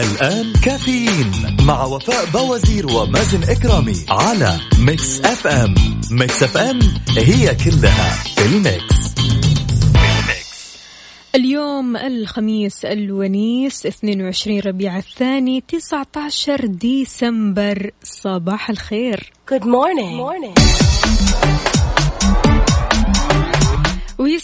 الآن 0.00 0.52
كافيين 0.52 1.56
مع 1.62 1.84
وفاء 1.84 2.24
بوازير 2.30 2.86
ومازن 2.86 3.42
إكرامي 3.42 4.04
على 4.08 4.60
Mix 4.78 5.20
FM 5.20 5.74
Mix 6.10 6.42
FM 6.42 6.78
هي 7.18 7.54
كلها 7.54 8.10
في 8.36 8.46
ال 8.46 8.63
mix 8.63 9.14
اليوم 11.34 11.96
الخميس 11.96 12.84
الونيس 12.84 13.86
22 13.86 14.60
ربيع 14.60 14.98
الثاني 14.98 15.62
19 15.68 16.66
ديسمبر 16.66 17.90
صباح 18.02 18.70
الخير 18.70 19.32
Good 19.50 19.64
morning. 19.64 20.16
Good 20.16 20.20
morning. 20.20 21.75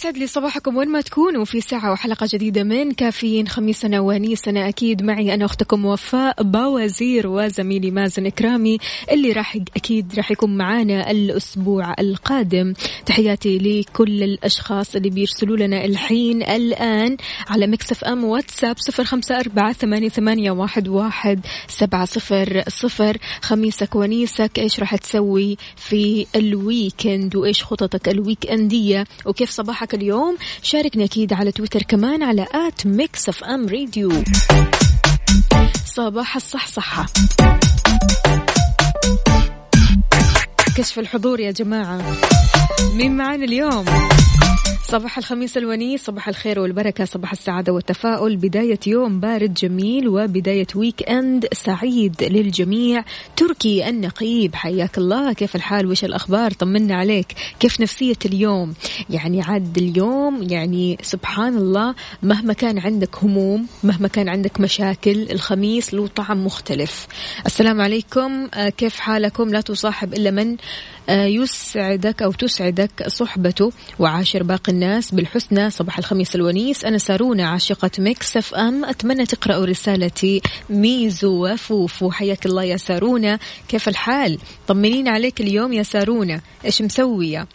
ويسعد 0.05 0.17
لي 0.17 0.27
صباحكم 0.27 0.77
وين 0.77 0.89
ما 0.89 1.01
تكونوا 1.01 1.45
في 1.45 1.61
ساعة 1.61 1.91
وحلقة 1.91 2.27
جديدة 2.33 2.63
من 2.63 2.91
كافيين 2.91 3.47
خميسنا 3.47 3.99
ونيسنا 3.99 4.69
أكيد. 4.69 5.03
معي 5.03 5.33
أنا 5.33 5.45
أختكم 5.45 5.85
وفاء 5.85 6.43
باوزير 6.43 7.27
وزميلي 7.27 7.91
مازن 7.91 8.25
إكرامي 8.25 8.77
اللي 9.11 9.31
راح 9.31 9.57
أكيد 9.75 10.13
راح 10.17 10.31
يكون 10.31 10.57
معانا 10.57 11.11
الأسبوع 11.11 11.93
القادم. 11.99 12.73
تحياتي 13.05 13.57
لكل 13.57 14.23
الأشخاص 14.23 14.95
اللي 14.95 15.09
بيرسلوا 15.09 15.57
لنا 15.57 15.85
الحين. 15.85 16.43
الآن 16.43 17.17
على 17.49 17.67
Mix 17.67 18.03
FM 18.03 18.23
واتساب 18.23 18.75
صفر 18.79 19.03
خمسة 19.03 19.39
أربعة 19.39 19.73
ثمانية 20.09 20.51
واحد, 20.51 20.87
واحد 20.87 21.39
سبعة 21.67 22.05
صفر 22.05 22.63
صفر. 22.67 23.17
خميسك 23.41 23.95
ونيسك 23.95 24.59
إيش 24.59 24.79
راح 24.79 24.95
تسوي 24.95 25.57
في 25.75 26.25
ال 26.35 26.46
weekend؟ 26.46 27.35
وإيش 27.35 27.63
خططك 27.63 28.09
ال 28.09 28.51
weekend 28.51 28.85
هذي 28.85 29.05
وكيف 29.25 29.49
صباحك 29.49 29.92
اليوم. 29.93 30.37
شاركني 30.61 31.03
أكيد 31.03 31.33
على 31.33 31.51
تويتر 31.51 31.81
كمان 31.81 32.23
على 32.23 32.47
at 32.53 32.87
Mix 32.87 33.29
FM 33.29 33.67
Radio. 33.67 34.11
صباح 35.85 36.35
الصحصحة. 36.35 37.05
كشف 40.77 40.99
الحضور 40.99 41.39
يا 41.39 41.51
جماعة. 41.51 42.01
مين 42.93 43.17
معانا 43.17 43.45
اليوم؟ 43.45 43.85
صباح 44.93 45.17
الخميس 45.17 45.57
الونيس 45.57 46.03
صباح 46.03 46.27
الخير 46.27 46.59
والبركة 46.59 47.05
صباح 47.05 47.31
السعادة 47.31 47.73
والتفاؤل. 47.73 48.37
بداية 48.37 48.79
يوم 48.87 49.19
بارد 49.19 49.53
جميل 49.53 50.07
وبداية 50.07 50.67
ويك 50.75 51.09
أند 51.09 51.47
سعيد 51.53 52.23
للجميع. 52.23 53.05
تركي 53.35 53.89
النقيب 53.89 54.55
حياك 54.55 54.97
الله. 54.97 55.33
كيف 55.33 55.55
الحال؟ 55.55 55.87
وش 55.87 56.03
الأخبار؟ 56.05 56.51
طمنا 56.51 56.95
عليك. 56.95 57.27
كيف 57.59 57.81
نفسية 57.81 58.15
اليوم؟ 58.25 58.73
يعني 59.09 59.41
عاد 59.41 59.77
اليوم 59.77 60.43
يعني 60.43 60.97
سبحان 61.01 61.57
الله 61.57 61.95
مهما 62.23 62.53
كان 62.53 62.79
عندك 62.79 63.23
هموم 63.23 63.67
مهما 63.83 64.07
كان 64.07 64.29
عندك 64.29 64.59
مشاكل 64.59 65.31
الخميس 65.31 65.93
له 65.93 66.07
طعم 66.07 66.45
مختلف. 66.45 67.07
السلام 67.45 67.81
عليكم. 67.81 68.47
آه، 68.53 68.69
كيف 68.69 68.99
حالكم؟ 68.99 69.49
لا 69.49 69.61
تصاحب 69.61 70.13
إلا 70.13 70.31
من 70.31 70.57
آه، 71.09 71.25
يسعدك 71.25 72.21
أو 72.21 72.31
تسعدك 72.31 73.07
صحبته 73.07 73.71
وعاشر 73.99 74.43
باقي 74.43 74.71
الناس. 74.71 74.82
بالحسنى 75.13 75.69
صباح 75.69 75.97
الخميس 75.97 76.35
الونيس. 76.35 76.85
أنا 76.85 76.97
سارونا 76.97 77.47
عاشقة 77.47 77.91
Mix 77.99 78.37
FM. 78.37 78.85
أتمنى 78.85 79.25
تقرأوا 79.25 79.65
رسالتي 79.65 80.41
ميزو 80.69 81.47
وفوفو. 81.47 82.11
حياك 82.11 82.45
الله 82.45 82.63
يا 82.63 82.77
سارونا. 82.77 83.39
كيف 83.67 83.89
الحال؟ 83.89 84.39
طمنين 84.67 85.07
عليك 85.07 85.41
اليوم 85.41 85.73
يا 85.73 85.83
سارونا. 85.83 86.41
إيش 86.65 86.81
مسوية 86.81 87.47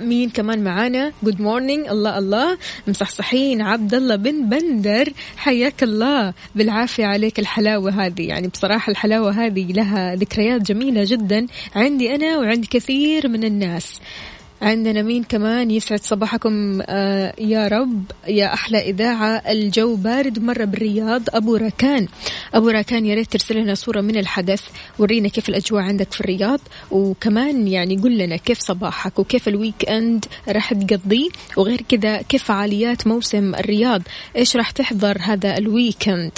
مين 0.00 0.30
كمان 0.30 0.64
معانا؟ 0.64 1.12
Good 1.22 1.40
morning 1.40 1.88
الله 1.88 2.18
الله. 2.18 2.58
مصحصحين. 2.88 3.62
عبد 3.62 3.94
الله 3.94 4.16
بن 4.16 4.48
بندر. 4.48 5.12
حياك 5.36 5.82
الله. 5.82 6.34
بالعافية 6.54 7.06
عليك 7.06 7.38
الحلاوة 7.38 8.06
هذه. 8.06 8.22
يعني 8.22 8.48
بصراحة 8.48 8.90
الحلاوة 8.90 9.30
هذه 9.30 9.72
لها 9.72 10.14
ذكريات 10.14 10.62
جميلة 10.62 11.04
جدا 11.04 11.46
عندي 11.74 12.14
أنا 12.14 12.38
وعند 12.38 12.64
كثير 12.70 13.28
من 13.28 13.44
الناس. 13.44 14.00
عندنا 14.62 15.02
مين 15.02 15.24
كمان 15.24 15.70
يسعد 15.70 16.00
صباحكم 16.00 16.82
آه 16.86 17.34
يا 17.38 17.68
رب 17.68 18.04
يا 18.28 18.54
أحلى 18.54 18.78
إذاعة. 18.90 19.42
الجو 19.48 19.96
بارد 19.96 20.38
مرة 20.38 20.64
بالرياض. 20.64 21.22
أبو 21.28 21.56
راكان. 21.56 22.06
أبو 22.54 22.68
راكان 22.68 23.06
يا 23.06 23.14
ريت 23.14 23.32
ترسل 23.32 23.56
لنا 23.56 23.74
صورة 23.74 24.00
من 24.00 24.16
الحدث. 24.16 24.62
ورينا 24.98 25.28
كيف 25.28 25.48
الأجواء 25.48 25.82
عندك 25.82 26.12
في 26.12 26.20
الرياض. 26.20 26.60
وكمان 26.90 27.68
يعني 27.68 27.96
قل 27.96 28.18
لنا 28.18 28.36
كيف 28.36 28.58
صباحك 28.58 29.18
وكيف 29.18 29.48
ال 29.48 29.88
weekend 29.88 30.24
راح 30.48 30.74
تقضيه. 30.74 31.28
وغير 31.56 31.82
كذا 31.88 32.22
كيف 32.22 32.44
فعاليات 32.44 33.06
موسم 33.06 33.54
الرياض. 33.54 34.02
إيش 34.36 34.56
راح 34.56 34.70
تحضر 34.70 35.18
هذا 35.20 35.58
ال 35.58 35.67
weekend 35.67 36.32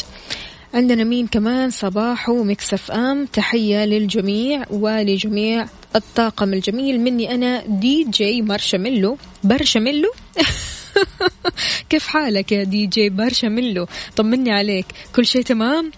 عندنا 0.75 1.05
مين 1.05 1.27
كمان؟ 1.27 1.71
صباح 1.71 2.29
و 2.29 2.44
Mix 2.44 2.91
FM. 2.91 3.27
تحية 3.27 3.85
للجميع 3.85 4.65
ولجميع 4.71 5.67
الطاقم 5.97 6.53
الجميل. 6.53 7.01
مني 7.01 7.35
أنا 7.35 7.63
DJ 7.67 8.43
Marshmello. 8.43 9.19
Marshmello. 9.45 10.11
كيف 11.91 12.07
حالك 12.07 12.53
يا 12.53 12.65
DJ 12.65 13.09
Marshmello 13.09 13.87
طمني 14.17 14.53
عليك. 14.53 14.87
كل 15.17 15.27
شيء 15.27 15.43
تمام؟ 15.43 15.91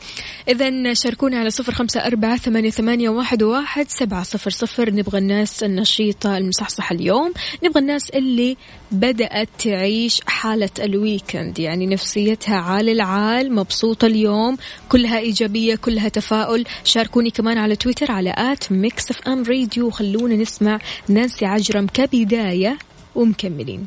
إذا 0.49 0.95
شاركونا 0.95 1.39
على 1.39 1.51
صفر 1.51 1.73
خمسة 1.73 2.07
أربعة 2.07 2.37
ثمانية, 2.37 2.71
ثمانية 2.71 3.09
واحد, 3.09 3.43
واحد 3.43 3.89
سبعة 3.89 4.23
صفر 4.23 4.51
صفر. 4.51 4.91
نبغى 4.91 5.19
الناس 5.19 5.63
النشيطة 5.63 6.37
المصحصحة 6.37 6.95
اليوم. 6.95 7.33
نبغى 7.65 7.81
الناس 7.81 8.11
اللي 8.11 8.57
بدأت 8.91 9.49
تعيش 9.59 10.21
حالة 10.27 10.71
ال 10.79 10.89
weekend 10.89 11.59
يعني 11.59 11.87
نفسيتها 11.87 12.57
عال 12.57 12.89
العال 12.89 13.55
مبسوطة 13.55 14.07
اليوم 14.07 14.57
كلها 14.89 15.19
إيجابية 15.19 15.75
كلها 15.75 16.09
تفاؤل. 16.09 16.65
شاركوني 16.85 17.31
كمان 17.31 17.59
على 17.59 17.77
تويتر 17.77 18.13
على 18.13 18.35
at 18.39 18.73
Mix 18.73 19.11
FM 19.11 19.43
Radio. 19.43 19.91
خلونا 19.91 20.37
نسمع 20.37 20.79
نانسي 21.09 21.47
عجرم 21.47 21.87
كبداية 21.87 22.79
ومكملين. 23.15 23.87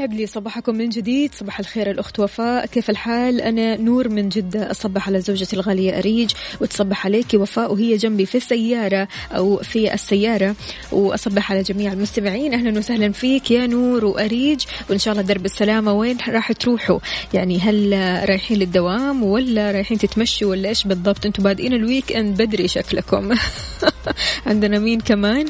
ويسعد 0.00 0.14
لي 0.14 0.26
صباحكم 0.26 0.74
من 0.74 0.88
جديد. 0.88 1.34
صباح 1.34 1.58
الخير 1.58 1.90
الأخت 1.90 2.18
وفاء. 2.18 2.66
كيف 2.66 2.90
الحال؟ 2.90 3.40
أنا 3.40 3.76
نور 3.76 4.08
من 4.08 4.28
جدة. 4.28 4.70
أصبح 4.70 5.08
على 5.08 5.20
زوجتي 5.20 5.56
الغالية 5.56 5.98
أريج. 5.98 6.32
وتصبح 6.60 7.06
عليك 7.06 7.26
وفاء 7.34 7.72
وهي 7.72 7.96
جنبي 7.96 8.26
في 8.26 8.34
السيارة 8.34 9.08
أو 9.32 9.56
في 9.56 9.94
السيارة. 9.94 10.54
وأصبح 10.92 11.52
على 11.52 11.62
جميع 11.62 11.92
المستمعين. 11.92 12.54
أهلا 12.54 12.78
وسهلا 12.78 13.12
فيك 13.12 13.50
يا 13.50 13.66
نور 13.66 14.04
وأريج. 14.04 14.64
وإن 14.90 14.98
شاء 14.98 15.12
الله 15.12 15.24
درب 15.24 15.44
السلامة 15.44 15.92
وين 15.92 16.16
راح 16.28 16.52
تروحوا؟ 16.52 16.98
يعني 17.34 17.58
هل 17.58 17.92
رايحين 18.28 18.56
للدوام 18.56 19.22
ولا 19.22 19.70
رايحين 19.70 19.98
تتمشوا 19.98 20.50
ولا 20.50 20.68
إيش 20.68 20.86
بالضبط؟ 20.86 21.26
أنتم 21.26 21.42
بادئين 21.42 21.72
ال 21.72 22.12
weekend 22.12 22.42
بدري 22.42 22.68
شكلكم. 22.68 23.34
عندنا 24.46 24.78
مين 24.78 25.00
كمان؟ 25.00 25.46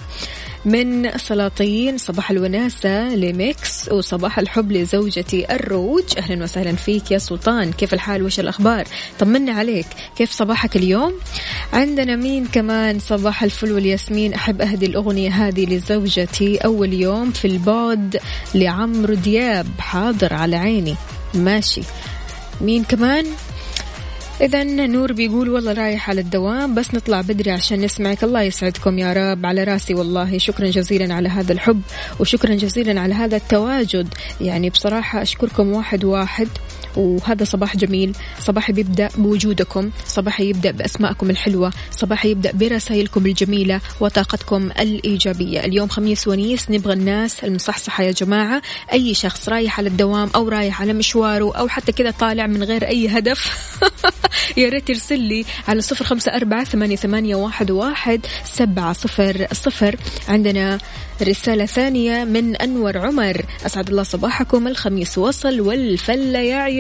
من 0.65 1.19
سلطان 1.19 1.99
صباح 1.99 2.31
الوناسة 2.31 3.15
ل 3.15 3.33
Mix 3.33 3.89
وصباح 3.93 4.39
الحب 4.39 4.73
لزوجتي 4.73 5.55
الروج. 5.55 6.05
أهلا 6.19 6.45
وسهلا 6.45 6.73
فيك 6.73 7.11
يا 7.11 7.19
سلطان. 7.19 7.73
كيف 7.73 7.95
الحال؟ 7.95 8.23
وش 8.23 8.41
الأخبار؟ 8.41 8.85
طمنا 9.19 9.53
عليك. 9.53 9.87
كيف 10.17 10.33
صباحك 10.33 10.77
اليوم؟ 10.77 11.15
عندنا 11.73 12.17
مين 12.17 12.47
كمان؟ 12.47 12.99
صباح 12.99 13.43
الفل 13.43 13.73
والياسمين. 13.73 14.35
أحب 14.35 14.63
أهدي 14.63 14.87
الأغنية 14.87 15.31
هذه 15.31 15.65
لزوجتي 15.65 16.57
أول 16.57 16.93
يوم 16.93 17.31
في 17.31 17.45
البود 17.45 18.17
لعمرو 18.55 19.15
دياب. 19.15 19.67
حاضر 19.79 20.35
على 20.35 20.57
عيني. 20.57 20.97
ماشي. 21.35 21.83
مين 22.61 22.85
كمان؟ 22.85 23.27
إذا 24.41 24.65
نور 24.65 25.13
بيقول 25.13 25.49
والله 25.49 25.73
رايح 25.73 26.11
على 26.11 26.21
الدوام 26.21 26.75
بس 26.75 26.95
نطلع 26.95 27.21
بدري 27.21 27.51
عشان 27.51 27.81
نسمعك. 27.81 28.25
الله 28.25 28.43
يسعدكم 28.43 28.99
يا 28.99 29.13
رب 29.13 29.47
على 29.47 29.65
راسي 29.65 29.95
والله 29.95 30.39
شكرا 30.39 30.67
جزيلا 30.67 31.15
على 31.15 31.29
هذا 31.29 31.53
الحب 31.53 31.83
وشكرا 32.21 32.55
جزيلا 32.55 33.01
على 33.01 33.15
هذا 33.15 33.37
التواجد. 33.37 34.15
يعني 34.41 34.71
بصراحة 34.71 35.23
أشكركم 35.23 35.73
واحد 35.73 36.05
واحد. 36.05 36.49
وهذا 36.97 37.45
صباح 37.45 37.77
جميل. 37.77 38.13
صباحي 38.41 38.73
بيبدأ 38.73 39.09
بوجودكم. 39.17 39.91
صباحي 40.07 40.49
يبدأ 40.49 40.71
بأسماءكم 40.71 41.31
الحلوة. 41.31 41.73
صباحي 41.91 42.31
يبدأ 42.31 42.53
برسائلكم 42.53 43.27
الجميلة 43.27 43.81
وطاقتكم 44.01 44.71
الإيجابية. 44.81 45.61
اليوم 45.65 45.89
خميس 45.89 46.29
ونيس 46.29 46.71
نبغى 46.71 46.93
الناس 46.93 47.45
المصحصحة 47.45 48.05
يا 48.05 48.13
جماعة. 48.13 48.63
أي 48.93 49.15
شخص 49.15 49.49
رايح 49.49 49.79
على 49.79 49.89
الدوام 49.89 50.31
أو 50.35 50.49
رايح 50.49 50.81
على 50.81 50.93
مشواره 50.93 51.57
أو 51.57 51.69
حتى 51.69 51.93
كذا 51.93 52.11
طالع 52.11 52.47
من 52.47 52.63
غير 52.63 52.87
أي 52.89 53.09
هدف 53.09 53.71
يا 54.57 54.69
ريت 54.69 54.91
يرسل 54.91 55.19
لي 55.21 55.45
على 55.69 55.81
صفر 55.81 56.05
خمسة 56.05 56.33
أربعة 56.33 56.65
ثمانية, 56.65 57.35
واحد 57.71 58.21
سبعة 58.45 58.93
صفر 58.93 59.47
صفر. 59.53 59.97
عندنا 60.29 60.79
رسالة 61.23 61.67
ثانية 61.67 62.25
من 62.25 62.57
أنور 62.57 62.99
عمر. 62.99 63.43
أسعد 63.67 63.89
الله 63.89 64.03
صباحكم. 64.03 64.69
الخميس 64.69 65.19
وصل 65.19 65.61
والفلة 65.61 66.39
يا 66.39 66.57
عيال 66.57 66.80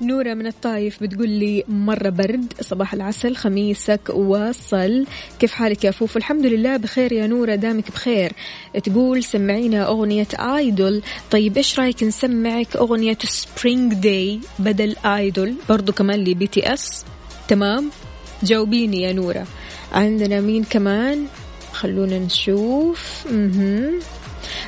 نورة 0.00 0.34
من 0.34 0.46
الطايف 0.46 1.02
بتقول 1.02 1.28
لي 1.28 1.64
مرة 1.68 2.08
برد 2.08 2.52
صباح 2.60 2.94
العسل 2.94 3.36
خميسك 3.36 4.00
وصل 4.14 5.06
كيف 5.38 5.52
حالك 5.52 5.84
يا 5.84 5.90
فوفو؟ 5.90 6.18
الحمد 6.18 6.46
لله 6.46 6.76
بخير 6.76 7.12
يا 7.12 7.26
نورة 7.26 7.54
دامك 7.54 7.90
بخير. 7.90 8.32
تقول 8.84 9.24
سمعينا 9.24 9.88
أغنية 9.88 10.28
Idol 10.34 11.02
طيب 11.30 11.56
إيش 11.56 11.80
رأيك 11.80 12.02
نسمعك 12.02 12.76
أغنية 12.76 13.18
Spring 13.24 13.94
Day 13.94 14.40
بدل 14.58 14.96
Idol 15.04 15.54
برضو 15.68 15.92
كمان 15.92 16.20
لي 16.20 16.34
BTS. 16.34 17.04
تمام؟ 17.48 17.90
جاوبيني 18.44 19.02
يا 19.02 19.12
نورة. 19.12 19.46
عندنا 19.92 20.40
مين 20.40 20.64
كمان؟ 20.64 21.26
خلونا 21.72 22.18
نشوف. 22.18 23.26
مهم. 23.30 24.00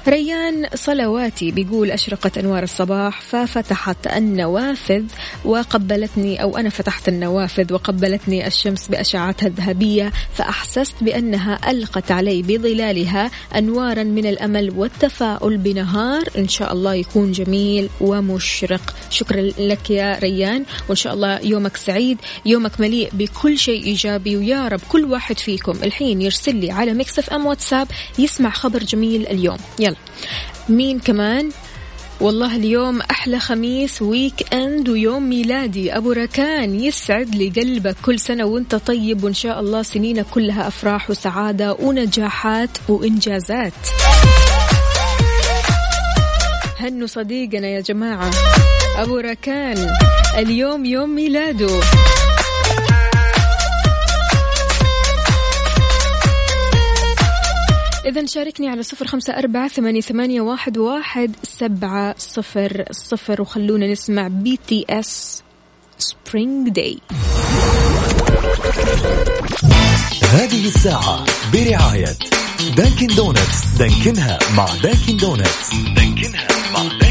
ريان 0.09 0.67
صلواتي 0.75 1.51
بيقول 1.51 1.91
أشرقت 1.91 2.39
أنوار 2.39 2.63
الصباح 2.63 3.21
ففتحت 3.21 4.07
النوافذ 4.07 5.05
وقبلتني 5.45 6.43
أو 6.43 6.57
أنا 6.57 6.69
فتحت 6.69 7.09
النوافذ 7.09 7.73
وقبلتني 7.73 8.47
الشمس 8.47 8.89
بأشعتها 8.89 9.47
الذهبية 9.47 10.13
فأحسست 10.35 10.95
بأنها 11.01 11.71
ألقت 11.71 12.11
علي 12.11 12.43
بظلالها 12.43 13.31
أنوارا 13.57 14.03
من 14.03 14.27
الأمل 14.27 14.71
والتفاؤل 14.77 15.57
بنهار. 15.57 16.29
إن 16.39 16.49
شاء 16.49 16.73
الله 16.73 16.95
يكون 16.95 17.33
جميل 17.33 17.89
ومشرق. 18.01 18.95
شكرا 19.11 19.41
لك 19.59 19.91
يا 19.91 20.19
ريان 20.19 20.65
وإن 20.89 20.97
شاء 20.97 21.15
الله 21.15 21.39
يومك 21.41 21.77
سعيد 21.77 22.19
يومك 22.47 22.81
مليء 22.81 23.11
بكل 23.13 23.59
شيء 23.59 23.85
إيجابي 23.85 24.37
ويا 24.37 24.69
رب 24.69 24.81
كل 24.89 25.05
واحد 25.05 25.39
فيكم 25.39 25.73
الحين 25.83 26.23
يرسل 26.23 26.57
لي 26.57 26.71
على 26.71 26.95
مكسف 26.95 27.31
أم 27.31 27.47
واتساب 27.47 27.89
يسمع 28.19 28.51
خبر 28.51 28.79
جميل 28.79 29.27
اليوم. 29.27 29.59
يلا. 29.79 29.97
مين 30.69 30.99
كمان؟ 30.99 31.51
والله 32.21 32.57
اليوم 32.57 33.01
أحلى 33.01 33.39
خميس 33.39 34.03
ويك 34.03 34.55
أند 34.55 34.89
ويوم 34.89 35.29
ميلادي. 35.29 35.97
أبو 35.97 36.13
ركان 36.13 36.81
يسعد 36.81 37.35
لي 37.35 37.49
قلبك 37.49 37.97
كل 38.05 38.21
سنة 38.21 38.45
وأنت 38.45 38.75
طيب 38.75 39.25
وإن 39.25 39.35
شاء 39.35 39.61
الله 39.61 39.83
سنينك 39.83 40.27
كلها 40.31 40.69
أفراح 40.69 41.11
وسعادة 41.11 41.73
ونجاحات 41.73 42.71
وإنجازات. 42.89 43.73
هنو 46.81 47.07
صديقنا 47.07 47.69
يا 47.69 47.81
جماعة. 47.81 48.31
أبو 48.97 49.17
ركان 49.17 49.97
اليوم 50.39 50.85
يوم 50.85 51.11
ميلاده. 51.11 51.81
إذا 58.07 58.27
شاركني 58.27 58.69
على 58.69 58.83
صفر 58.83 59.07
خمسة 59.07 59.39
أربعة 59.39 59.69
ثمانية, 59.69 60.01
ثمانية 60.01 60.41
واحد, 60.41 60.79
واحد 60.79 61.37
سبعة 61.43 62.15
صفر 62.19 62.85
صفر 62.91 63.43
وخلونا 63.43 63.93
نسمع 63.93 64.29
BTS 64.29 65.43
Spring 65.99 66.69
Day 66.69 66.99
هذه 70.23 70.67
الساعة 70.67 71.25
برعاية 71.53 72.17
Dunkin' 72.77 73.07
Donuts 73.07 73.65
دانكنها 73.79 74.39
مع 74.57 74.67
Dunkin' 74.83 75.17
Donuts 75.17 75.75
دانكنها 75.97 76.49
مع 76.75 76.83
Dunkin' 76.83 77.06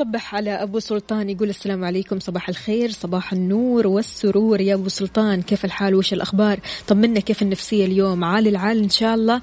ونصبح 0.00 0.34
على 0.34 0.50
أبو 0.62 0.78
سلطان 0.78 1.30
يقول 1.30 1.48
السلام 1.48 1.84
عليكم 1.84 2.20
صباح 2.20 2.48
الخير 2.48 2.90
صباح 2.90 3.32
النور 3.32 3.86
والسرور 3.86 4.60
يا 4.60 4.74
أبو 4.74 4.88
سلطان 4.88 5.42
كيف 5.42 5.64
الحال؟ 5.64 5.94
وش 5.94 6.12
الأخبار؟ 6.12 6.60
طمنا 6.88 7.20
كيف 7.20 7.42
النفسية 7.42 7.86
اليوم؟ 7.86 8.24
عالي 8.24 8.48
العال 8.48 8.82
إن 8.82 8.88
شاء 8.88 9.14
الله. 9.14 9.40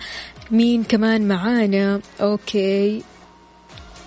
مين 0.52 0.84
كمان 0.84 1.28
معانا؟ 1.28 2.02
أوكي. 2.22 3.02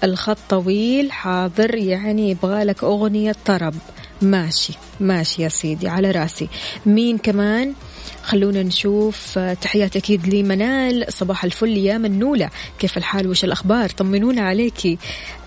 الخط 0.05 0.39
طويل 0.49 1.13
حاضر 1.13 1.75
يعني 1.75 2.31
يبغالك 2.31 2.85
أغنية 2.85 3.37
طرب. 3.45 3.75
ماشي 4.23 4.73
ماشي 5.01 5.43
يا 5.43 5.49
سيدي 5.49 5.89
على 5.89 6.11
راسي. 6.11 6.49
مين 6.87 7.19
كمان؟ 7.19 7.75
خلونا 8.23 8.63
نشوف. 8.63 9.39
تحيات 9.39 9.97
أكيد 9.97 10.35
لمنال. 10.35 11.13
صباح 11.13 11.45
الفل 11.45 11.77
يا 11.77 11.99
منولة. 11.99 12.51
كيف 12.79 12.97
الحال؟ 12.97 13.29
وش 13.29 13.45
الأخبار؟ 13.45 13.89
طمنونا 13.89 14.43
عليكي. 14.43 14.99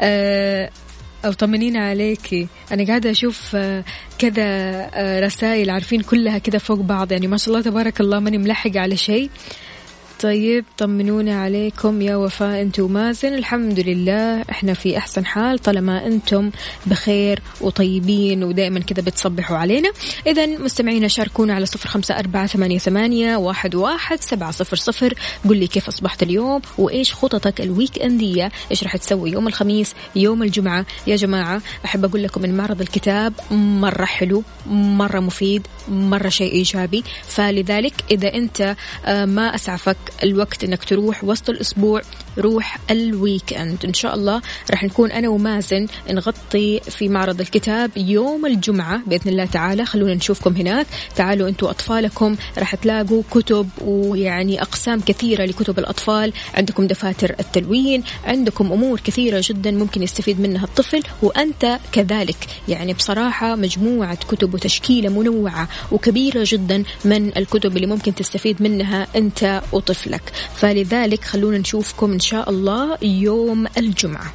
أه 0.02 0.70
أو 1.26 1.32
طمنينا 1.32 1.80
عليكي 1.80 2.48
أنا 2.72 2.88
قاعدة 2.88 3.12
أشوف 3.12 3.52
آه، 3.56 3.84
كذا 4.20 4.44
آه، 4.94 5.20
رسائل 5.20 5.70
عارفين 5.70 6.02
كلها 6.02 6.38
كذا 6.38 6.60
فوق 6.60 6.80
بعض. 6.80 7.12
يعني 7.12 7.28
ما 7.28 7.38
شاء 7.38 7.48
الله 7.48 7.62
تبارك 7.62 8.02
الله 8.02 8.20
ماني 8.20 8.38
ملحقة 8.38 8.80
على 8.80 8.98
شيء. 8.98 9.30
طيب 10.20 10.66
طمنونا 10.78 11.42
عليكم 11.42 12.02
يا 12.02 12.16
وفاء 12.16 12.62
انت 12.62 12.80
ومازن. 12.80 13.34
الحمد 13.34 13.80
لله 13.80 14.42
إحنا 14.42 14.74
في 14.74 14.98
أحسن 14.98 15.26
حال 15.26 15.60
طالما 15.60 16.08
أنتم 16.08 16.52
بخير 16.86 17.42
وطيبين 17.62 18.44
ودائما 18.44 18.80
كذا 18.80 19.02
بتصبحوا 19.02 19.58
علينا. 19.58 19.92
اذا 20.28 20.46
مستمعينا 20.46 21.08
شاركونا 21.08 21.54
على 21.54 21.66
صفر 21.66 21.90
خمسة 21.90 22.20
أربعة 22.20 22.48
ثمانية, 22.48 22.78
ثمانية 22.78 23.36
واحد, 23.36 23.76
واحد 23.76 24.22
سبعة 24.22 24.52
صفر 24.52 24.78
صفر. 24.78 25.14
قل 25.50 25.58
لي 25.58 25.68
كيف 25.68 25.88
أصبحت 25.88 26.24
اليوم 26.24 26.62
وإيش 26.78 27.14
خططك 27.14 27.62
الويك 27.62 28.00
أندية؟ 28.00 28.52
إيش 28.72 28.84
راح 28.84 28.98
تسوي 28.98 29.32
يوم 29.32 29.48
الخميس 29.48 29.94
يوم 30.16 30.44
الجمعة؟ 30.44 30.86
يا 31.08 31.16
جماعة 31.16 31.62
أحب 31.86 32.06
أقول 32.06 32.24
لكم 32.24 32.44
إن 32.44 32.58
معرض 32.58 32.82
الكتاب 32.82 33.34
مرة 33.52 34.06
حلو 34.06 34.44
مرة 34.72 35.20
مفيد 35.20 35.68
مرة 35.90 36.30
شيء 36.30 36.54
إيجابي. 36.54 37.04
فلذلك 37.28 37.94
إذا 38.12 38.34
أنت 38.34 38.76
آه، 39.06 39.26
ما 39.26 39.56
أسعفك 39.56 39.98
الوقت 40.24 40.64
إنك 40.64 40.84
تروح 40.84 41.24
وسط 41.24 41.50
الأسبوع 41.50 42.02
روح 42.40 42.78
ال 42.92 43.54
weekend 43.54 43.86
إن 43.86 43.94
شاء 43.94 44.16
الله 44.16 44.42
راح 44.72 44.84
نكون 44.84 45.12
أنا 45.12 45.30
ومازن 45.30 45.88
نغطي 46.10 46.80
في 46.80 47.10
معرض 47.10 47.42
الكتاب 47.42 47.92
يوم 47.98 48.46
الجمعة. 48.46 49.02
بإذن 49.08 49.32
الله 49.32 49.46
تعالى 49.46 49.86
خلونا 49.86 50.14
نشوفكم 50.14 50.56
هناك. 50.56 50.88
تعالوا 51.16 51.50
أنتم 51.50 51.68
اطفالكم 51.68 52.36
راح 52.58 52.76
تلاقوا 52.76 53.24
كتب 53.32 53.70
ويعني 53.82 54.62
أقسام 54.62 55.00
كثيرة 55.00 55.46
لكتب 55.46 55.80
الأطفال. 55.80 56.34
عندكم 56.54 56.88
دفاتر 56.88 57.36
التلوين. 57.40 58.04
عندكم 58.26 58.72
أمور 58.72 59.00
كثيرة 59.00 59.42
جدا 59.46 59.72
ممكن 59.72 60.04
يستفيد 60.04 60.40
منها 60.40 60.64
الطفل. 60.64 61.04
وأنت 61.22 61.80
كذلك. 61.92 62.48
يعني 62.68 62.94
بصراحة 62.94 63.56
مجموعة 63.56 64.16
كتب 64.16 64.54
وتشكيلة 64.54 65.10
منوعة 65.10 65.68
وكبيرة 65.92 66.44
جدا 66.48 66.84
من 67.06 67.38
الكتب 67.38 67.76
اللي 67.76 67.88
ممكن 67.88 68.16
تستفيد 68.16 68.62
منها 68.62 69.08
أنت 69.16 69.62
وطفلك. 69.72 70.32
فلذلك 70.56 71.24
خلونا 71.24 71.58
نشوفكم 71.58 72.12
إن 72.12 72.20
شاء 72.20 72.29
الله 72.34 72.98
يوم 73.02 73.68
الجمعة. 73.78 74.34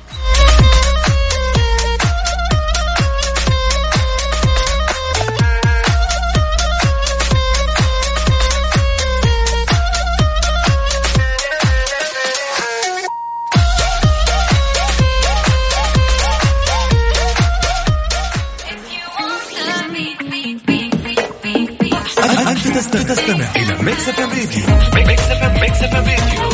تستمع 23.08 23.46
إلى 23.56 23.82
ميكس 23.82 24.08
اف 24.08 24.20
ام 24.20 24.30
راديو 24.30 25.06
ميكس 25.06 25.22
اف 25.22 25.42
ام 25.42 25.60
ميكس 25.60 25.82
اف 25.82 25.94
ام 25.94 26.53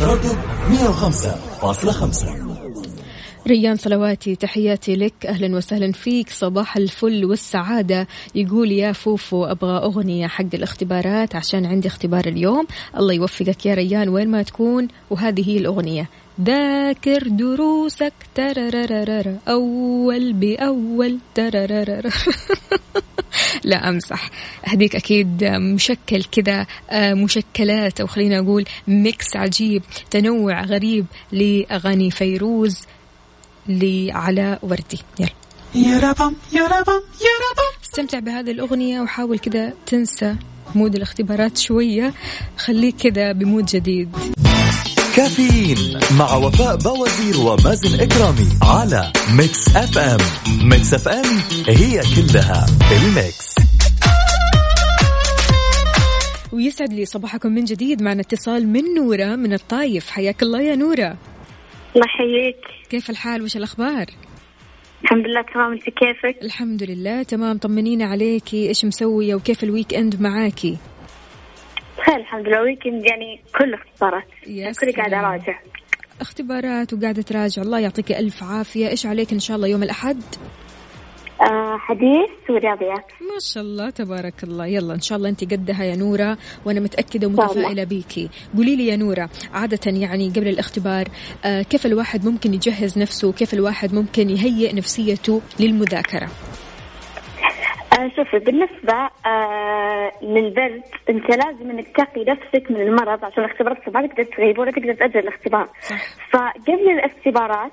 على 0.00 0.18
تردد 0.18 0.38
105.5 0.70 2.26
ريان 3.46 3.76
صلواتي 3.76 4.36
تحياتي 4.36 4.96
لك. 4.96 5.26
أهلا 5.26 5.56
وسهلا 5.56 5.92
فيك. 5.92 6.30
صباح 6.30 6.76
الفل 6.76 7.24
والسعادة. 7.24 8.06
يقول 8.34 8.72
يا 8.72 8.92
فوفو 8.92 9.44
أبغى 9.44 9.78
أغنية 9.78 10.26
حق 10.26 10.54
الاختبارات 10.54 11.36
عشان 11.36 11.66
عندي 11.66 11.88
اختبار 11.88 12.26
اليوم. 12.26 12.66
الله 12.96 13.14
يوفقك 13.14 13.66
يا 13.66 13.74
ريان 13.74 14.08
وين 14.08 14.28
ما 14.28 14.42
تكون. 14.42 14.88
وهذه 15.10 15.48
هي 15.48 15.58
الأغنية. 15.58 16.08
ذاكر 16.40 17.28
دروسك. 17.28 18.12
تررررر. 18.34 19.36
أول 19.48 20.32
بأول. 20.32 21.18
تررررر. 21.34 22.10
لا 23.64 23.88
أمزح 23.88 24.30
هديك 24.64 24.96
أكيد 24.96 25.44
مشكل 25.44 26.24
كذا 26.24 26.66
آه، 26.90 27.14
مشكلات 27.14 28.00
أو 28.00 28.06
خلينا 28.06 28.38
أقول 28.38 28.64
mix 28.88 29.36
عجيب 29.36 29.82
تنوع 30.10 30.62
غريب 30.62 31.06
لأغاني 31.32 32.10
فيروز 32.10 32.82
لعلاء 33.68 34.58
وردي. 34.62 35.00
يلا. 35.18 35.30
استمتع 37.84 38.18
بهذه 38.18 38.50
الأغنية 38.50 39.00
وحاول 39.00 39.38
كذا 39.38 39.72
تنسى 39.86 40.36
mood 40.74 40.94
الاختبارات 40.94 41.58
شوية. 41.58 42.14
خليك 42.56 42.96
كذا 42.96 43.32
ب 43.32 43.39
mood 43.39 43.66
جديد. 43.66 44.35
كافيين 45.16 45.98
مع 46.18 46.34
وفاء 46.36 46.76
بوازير 46.76 47.36
ومازن 47.40 48.00
إكرامي 48.00 48.48
على 48.62 49.12
Mix 49.38 49.76
FM 49.76 50.20
Mix 50.68 50.94
FM 50.94 51.24
هي 51.68 52.00
كلها 52.00 52.66
ال 52.92 53.04
mix. 53.04 53.54
ويسعد 56.52 56.92
لي 56.92 57.04
صباحكم 57.04 57.52
من 57.52 57.64
جديد 57.64 58.02
معنا 58.02 58.20
اتصال 58.20 58.68
من 58.68 58.82
نورة 58.96 59.36
من 59.36 59.52
الطايف. 59.52 60.10
حياك 60.10 60.42
الله 60.42 60.60
يا 60.60 60.76
نورة. 60.76 61.16
الله 61.96 62.06
يحييك. 62.06 62.60
كيف 62.90 63.10
الحال؟ 63.10 63.42
وش 63.42 63.56
الأخبار؟ 63.56 64.06
الحمد 65.04 65.26
لله 65.26 65.42
تمام. 65.54 65.72
أنت 65.72 65.82
كيفك؟ 65.82 66.42
الحمد 66.42 66.82
لله 66.82 67.22
تمام. 67.22 67.58
طمنينا 67.58 68.04
عليكي. 68.04 68.68
إيش 68.68 68.84
مسوية؟ 68.84 69.34
وكيف 69.34 69.64
ال 69.64 69.94
weekend 69.94 70.20
معاكي؟ 70.20 70.76
بخير 71.98 72.16
الحمد 72.16 72.46
لله. 72.46 72.62
weekend 72.62 73.04
يعني 73.04 73.40
كله 73.58 73.78
اختبارات 73.78 74.24
كل 74.80 74.92
قاعدة. 74.92 75.20
أراجع. 75.20 75.58
اختبارات 76.20 76.92
وقاعدة 76.92 77.22
تراجع. 77.22 77.62
الله 77.62 77.80
يعطيك 77.80 78.12
ألف 78.12 78.42
عافية. 78.44 78.88
إيش 78.88 79.06
عليك 79.06 79.32
إن 79.32 79.38
شاء 79.38 79.56
الله 79.56 79.68
يوم 79.68 79.82
الأحد؟ 79.82 80.22
آه 81.40 81.78
حديث 81.78 82.50
ورياضيات. 82.50 83.06
ما 83.20 83.38
شاء 83.38 83.62
الله 83.62 83.90
تبارك 83.90 84.44
الله. 84.44 84.66
يلا 84.66 84.94
إن 84.94 85.00
شاء 85.00 85.18
الله 85.18 85.28
أنت 85.28 85.44
قدها 85.44 85.84
يا 85.84 85.96
نورة 85.96 86.38
وأنا 86.64 86.80
متأكدة 86.80 87.26
الله. 87.26 87.44
ومتفائلة 87.44 87.84
بيكي. 87.84 88.28
قولي 88.56 88.76
لي 88.76 88.86
يا 88.86 88.96
نورة 88.96 89.30
عادة 89.52 89.92
يعني 89.92 90.28
قبل 90.28 90.48
الاختبار 90.48 91.08
آه 91.44 91.62
كيف 91.62 91.86
الواحد 91.86 92.24
ممكن 92.24 92.54
يجهز 92.54 92.98
نفسه؟ 92.98 93.32
كيف 93.32 93.54
الواحد 93.54 93.94
ممكن 93.94 94.30
يهيئ 94.30 94.74
نفسيته 94.74 95.42
للمذاكرة؟ 95.60 96.24
آه 96.24 96.55
شوفي 98.16 98.38
بالنسبة 98.38 99.08
آه 99.26 100.12
للبرد 100.22 100.82
أنت 101.08 101.30
لازم 101.30 101.70
إنك 101.70 101.88
تقي 101.96 102.24
نفسك 102.24 102.70
من 102.70 102.80
المرض 102.80 103.24
عشان 103.24 103.44
الاختبارات 103.44 103.88
ما 103.88 104.06
تقدر 104.06 104.22
تغيب 104.22 104.58
ولا 104.58 104.70
تقدر 104.70 104.94
تأجل 104.94 105.18
الاختبار. 105.18 105.68
فقبل 106.32 106.90
الاختبارات. 106.90 107.72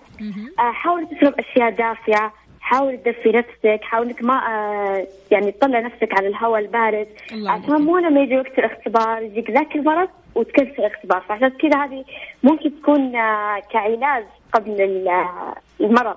آه 0.60 0.72
حاول 0.72 1.08
تشرب 1.08 1.34
أشياء 1.40 1.70
دافية 1.70 2.32
حاول 2.62 2.98
تدفي 2.98 3.30
نفسك 3.32 3.84
حاول 3.84 4.08
إنك 4.08 4.24
ما 4.24 4.34
آه 4.48 5.08
يعني 5.32 5.52
تطلع 5.52 5.80
نفسك 5.80 6.14
على 6.18 6.28
الهواء 6.28 6.62
البارد 6.62 7.08
عشان. 7.50 7.82
مو 7.82 7.98
لما 7.98 8.22
يجي 8.22 8.38
وقت 8.38 8.60
الاختبار 8.60 9.22
يجيك 9.22 9.52
ذاك 9.52 9.76
المرض 9.76 10.10
وتكنسل 10.36 10.80
الاختبار 10.80 11.22
فعشان 11.22 11.50
كذا 11.50 11.84
هذه 11.84 12.06
ممكن 12.44 12.82
تكون 12.82 13.16
آه 13.16 13.60
كعلاج 13.72 14.24
قبل 14.54 15.08
آه، 15.08 15.56
المرض 15.82 16.16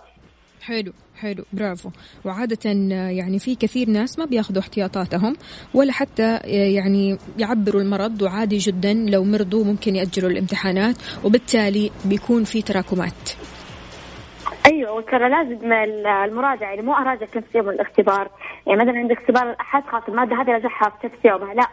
حلو 0.62 0.92
حلو 1.20 1.44
برافو. 1.52 1.90
وعادة 2.24 2.70
آه، 2.70 3.10
يعني 3.10 3.38
في 3.38 3.54
كثير 3.54 3.90
ناس 3.90 4.18
ما 4.18 4.24
بياخذوا 4.24 4.62
احتياطاتهم 4.62 5.36
ولا 5.74 5.92
حتى 5.92 6.22
آه، 6.22 6.40
يعني 6.46 7.18
يعبروا 7.38 7.80
المرض 7.82 8.22
وعادي 8.22 8.56
جدا 8.58 8.92
لو 8.94 9.24
مرضوا 9.24 9.64
ممكن 9.64 9.96
يأجلوا 9.96 10.30
الامتحانات 10.30 10.96
وبالتالي 11.24 11.90
بيكون 12.04 12.44
في 12.44 12.62
تراكمات. 12.62 13.30
أيوه 14.72 14.92
وترى 14.92 15.28
لازم 15.28 15.72
ال- 15.72 16.06
المراجعه 16.06 16.68
يعني 16.70 16.82
مو 16.82 16.92
اراجع 16.94 17.26
نفس 17.36 17.54
يوم 17.54 17.68
الاختبار 17.68 18.30
يعني 18.66 18.80
مثلا 18.84 18.98
عندك 18.98 19.18
اختبار 19.18 19.50
الأحد 19.50 19.82
خلاص 19.82 20.02
المادة 20.08 20.36
هذه 20.42 20.50
راجعها 20.50 20.92
في 21.00 21.06
نفس 21.06 21.24
يومها 21.24 21.54
لا. 21.54 21.66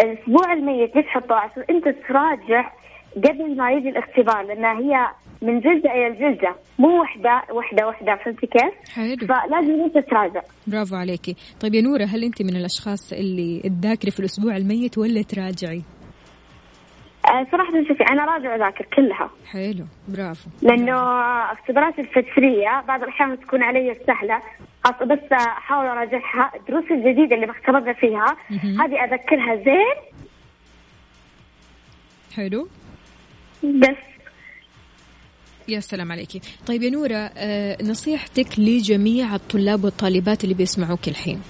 الأسبوع 0.00 0.52
الميت 0.52 0.96
ليش 0.96 1.06
حطوه 1.06 1.36
عشان 1.36 1.64
أنت 1.70 1.84
تراجع 2.08 2.70
قبل 3.16 3.56
ما 3.56 3.72
يجي 3.72 3.88
الاختبار 3.88 4.42
لانها 4.42 4.78
هي 4.78 5.06
من 5.42 5.60
جلدة 5.60 5.90
إلى 5.90 6.06
الجلده 6.06 6.54
مو 6.78 7.00
وحدة 7.02 7.42
وحدة 7.52 7.88
وحدة 7.88 8.16
فهمتي 8.24 8.46
كيف؟ 8.46 8.94
حلو. 8.94 9.16
فلازم 9.26 9.84
أنت 9.84 9.98
تراجع. 10.10 10.42
برافو 10.66 10.96
عليكي 10.96 11.36
طيب 11.60 11.74
يا 11.74 11.82
نورة 11.82 12.04
هل 12.04 12.24
أنت 12.24 12.42
من 12.42 12.56
الأشخاص 12.56 13.12
اللي 13.12 13.60
تذاكري 13.60 14.10
في 14.10 14.20
الأسبوع 14.20 14.56
الميت 14.56 14.98
ولا 14.98 15.22
تراجعي؟ 15.22 15.82
آه، 17.26 17.46
صراحة 17.52 17.72
شوفي 17.88 18.02
أنا 18.10 18.24
راجع 18.24 18.54
أذاكر 18.56 18.86
كلها. 18.96 19.30
حلو. 19.46 19.84
برافو. 20.08 20.50
لأنه 20.62 20.96
اختبارات 21.52 21.98
الفجريه 21.98 22.80
بعض 22.88 23.02
الأحيان 23.02 23.40
تكون 23.40 23.62
علي 23.62 23.96
سهلة. 24.06 24.42
خاصة 24.84 25.04
بس 25.04 25.32
أحاول 25.32 25.86
أراجعها. 25.86 26.52
الدروس 26.56 26.84
الجديدة 26.90 27.34
اللي 27.36 27.50
اختبرنا 27.50 27.92
فيها. 27.92 28.36
هذه 28.50 29.04
اذكرها 29.04 29.56
زين. 29.56 29.96
حلو. 32.36 32.68
بس. 33.62 34.09
يا 35.70 35.80
سلام 35.80 36.12
عليكي 36.12 36.40
طيب 36.66 36.82
يا 36.82 36.90
نورة 36.90 37.30
آه 37.36 37.76
نصيحتك 37.82 38.58
لجميع 38.58 39.34
الطلاب 39.34 39.84
والطالبات 39.84 40.44
اللي 40.44 40.54
بيسمعوك 40.54 41.08
الحين 41.08 41.40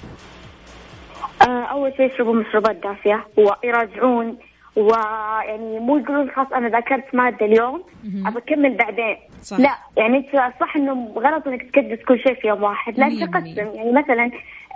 آه، 1.42 1.64
أول 1.64 1.92
شيء 1.96 2.06
يشربوا 2.14 2.34
مشروبات 2.34 2.76
دافية 2.76 3.26
ويراجعون 3.36 4.36
ويعني 4.76 5.78
مو 5.78 5.98
يقولون 5.98 6.30
خلاص 6.30 6.52
أنا 6.52 6.68
ذاكرت 6.68 7.14
مادة 7.14 7.46
اليوم 7.46 7.82
أكمل 8.26 8.76
بعدين 8.76 9.16
صح. 9.42 9.58
لا 9.60 9.78
يعني 9.96 10.16
إنت 10.16 10.52
صح 10.60 10.76
إنه 10.76 11.12
غلط 11.16 11.46
إنك 11.46 11.62
تكدس 11.62 12.04
كل 12.08 12.18
شيء 12.18 12.34
في 12.34 12.48
يوم 12.48 12.62
واحد 12.62 12.98
لا 12.98 13.08
تقسم. 13.26 13.46
يعني 13.46 13.92
مثلا 13.92 14.30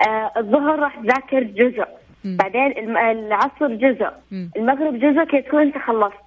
آه 0.08 0.32
الظهر 0.36 0.78
راح 0.78 0.96
تذاكر 0.96 1.42
جزء 1.42 1.84
مم. 2.24 2.36
بعدين 2.36 2.96
العصر 2.96 3.74
جزء 3.74 4.08
مم. 4.30 4.50
المغرب 4.56 4.98
جزء 4.98 5.24
كي 5.24 5.42
تكون 5.42 5.60
أنت 5.60 5.78
خلصت 5.78 6.24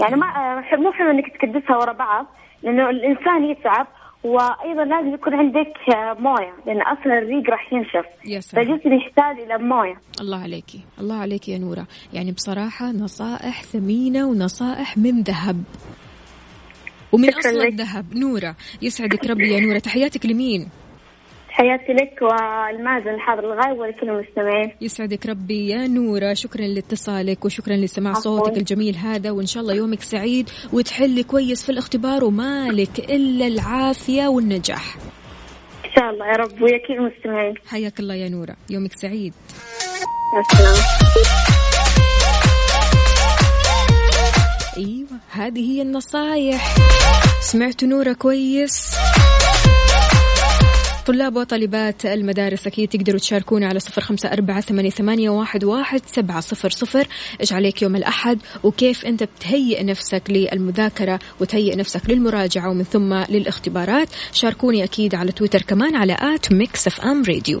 يعني 0.00 0.16
ما 0.16 0.26
آه، 0.26 0.76
مو 0.76 0.92
حلو 0.92 1.10
إنك 1.10 1.24
تكدسها 1.36 1.76
ورا 1.76 1.92
بعض 1.92 2.26
لأنه 2.62 2.90
الإنسان 2.90 3.44
يتعب 3.44 3.86
وأيضا 4.24 4.84
لازم 4.84 5.14
يكون 5.14 5.34
عندك 5.34 5.72
آه، 5.94 6.16
موية 6.18 6.54
لأن 6.66 6.82
أصلا 6.82 7.18
الريق 7.18 7.50
راح 7.50 7.72
ينشف. 7.72 8.06
فالجسم 8.52 8.92
يحتاج 8.92 9.40
إلى 9.40 9.58
موية. 9.58 9.94
الله 10.20 10.42
عليكي 10.42 10.80
الله 11.00 11.16
عليكي 11.16 11.52
يا 11.52 11.58
نورة. 11.58 11.86
يعني 12.12 12.32
بصراحة 12.32 12.92
نصائح 12.92 13.62
ثمينة 13.62 14.24
ونصائح 14.28 14.98
من 14.98 15.22
ذهب. 15.22 15.64
ومن 17.12 17.28
لك. 17.28 17.46
الذهب 17.46 18.14
نورة 18.16 18.56
يسعدك 18.82 19.26
ربي 19.26 19.52
يا 19.52 19.60
نورة. 19.60 19.78
تحياتك 19.78 20.26
لمين؟ 20.26 20.68
حياتي 21.56 21.92
لك 21.92 22.22
والمازن 22.22 23.14
الحاضر 23.14 23.52
الغايب 23.52 23.78
ولكل 23.78 24.10
المستمعين. 24.10 24.72
يسعدك 24.80 25.26
ربي 25.26 25.68
يا 25.68 25.86
نورة 25.86 26.34
شكرا 26.34 26.66
لاتصالك 26.66 27.44
وشكرا 27.44 27.76
لسماع. 27.76 28.12
صوتك 28.12 28.56
الجميل 28.56 28.96
هذا 28.96 29.30
وإن 29.30 29.46
شاء 29.46 29.62
الله 29.62 29.74
يومك 29.74 30.02
سعيد 30.02 30.50
وتحلي 30.72 31.22
كويس 31.22 31.62
في 31.62 31.72
الاختبار 31.72 32.24
ومالك 32.24 32.98
إلا 32.98 33.46
العافية 33.46 34.28
والنجاح. 34.28 34.96
إن 35.84 35.90
شاء 35.96 36.10
الله 36.10 36.26
يا 36.26 36.32
رب 36.32 36.62
ويا 36.62 36.78
كل 36.88 36.94
المستمعين. 36.94 37.54
حياك 37.66 38.00
الله 38.00 38.14
يا 38.14 38.28
نورة. 38.28 38.56
يومك 38.70 38.92
سعيد. 38.92 39.34
أيوه 44.76 45.08
هذه 45.30 45.72
هي 45.72 45.82
النصايح. 45.82 46.74
سمعتوا 47.40 47.88
نورة 47.88 48.12
كويس. 48.12 48.96
طلاب 51.06 51.36
وطالبات 51.36 52.06
المدارس 52.06 52.66
أكيد 52.66 52.88
تقدروا 52.88 53.18
تشاركونا 53.18 53.66
على 53.66 53.80
صفر 53.80 54.02
خمسة 54.02 54.32
أربعة 54.32 54.60
ثمانية, 54.60 55.30
واحد 55.30 56.02
سبعة 56.06 56.40
صفر 56.40 56.70
صفر. 56.70 57.06
إيش 57.40 57.52
عليك 57.52 57.82
يوم 57.82 57.96
الأحد؟ 57.96 58.38
وكيف 58.62 59.06
أنت 59.06 59.22
بتهيئ 59.22 59.84
نفسك 59.84 60.22
للمذاكرة 60.28 61.18
وتهيئ 61.40 61.76
نفسك 61.76 62.10
للمراجعة 62.10 62.70
ومن 62.70 62.84
ثم 62.84 63.14
للاختبارات؟ 63.14 64.08
شاركوني 64.32 64.84
أكيد 64.84 65.14
على 65.14 65.32
تويتر 65.32 65.62
كمان 65.62 65.96
على 65.96 66.16
at 66.20 66.52
Mix 66.52 66.86
FM 66.86 67.22
Radio. 67.28 67.60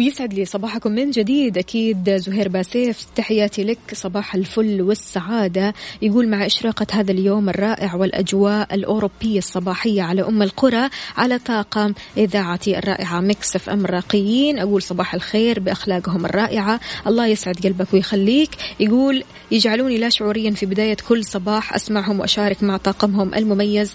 ويسعد 0.00 0.34
لي 0.34 0.44
صباحكم 0.44 0.92
من 0.92 1.10
جديد. 1.10 1.58
أكيد 1.58 2.16
زهير 2.16 2.48
باسيف 2.48 3.06
تحياتي 3.16 3.64
لك. 3.64 3.78
صباح 3.92 4.34
الفل 4.34 4.82
والسعادة. 4.82 5.74
يقول 6.02 6.28
مع 6.28 6.46
إشراقة 6.46 6.86
هذا 6.92 7.12
اليوم 7.12 7.48
الرائع 7.48 7.94
والأجواء 7.94 8.74
الأوروبية 8.74 9.38
الصباحية 9.38 10.02
على 10.02 10.22
أم 10.22 10.42
القرى 10.42 10.88
على 11.16 11.38
طاقم 11.38 11.94
إذاعتي 12.16 12.78
الرائعة 12.78 13.20
Mix 13.20 13.56
FM 13.56 13.84
الراقيين 13.84 14.58
أقول 14.58 14.82
صباح 14.82 15.14
الخير 15.14 15.60
بأخلاقهم 15.60 16.24
الرائعة. 16.24 16.80
الله 17.06 17.26
يسعد 17.26 17.54
قلبك 17.64 17.94
ويخليك. 17.94 18.50
يقول 18.80 19.24
يجعلوني 19.50 19.98
لا 19.98 20.08
شعوريا 20.08 20.50
في 20.50 20.66
بداية 20.66 20.96
كل 21.08 21.24
صباح 21.24 21.74
أسمعهم 21.74 22.20
وأشارك 22.20 22.62
مع 22.62 22.76
طاقمهم 22.76 23.34
المميز. 23.34 23.94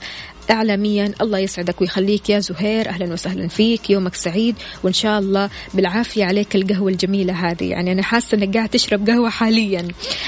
اعلاميا. 0.51 1.11
الله 1.21 1.39
يسعدك 1.39 1.81
ويخليك 1.81 2.29
يا 2.29 2.39
زهير. 2.39 2.89
أهلا 2.89 3.13
وسهلا 3.13 3.47
فيك. 3.47 3.89
يومك 3.89 4.15
سعيد. 4.15 4.55
وإن 4.83 4.93
شاء 4.93 5.19
الله 5.19 5.49
بالعافية 5.73 6.25
عليك 6.25 6.55
القهوة 6.55 6.91
الجميلة 6.91 7.33
هذه. 7.33 7.63
يعني 7.63 7.91
أنا 7.91 8.03
حاسة 8.03 8.37
إنك 8.37 8.57
قاعد 8.57 8.69
تشرب 8.69 9.09
قهوة 9.09 9.29
حاليا. 9.29 9.87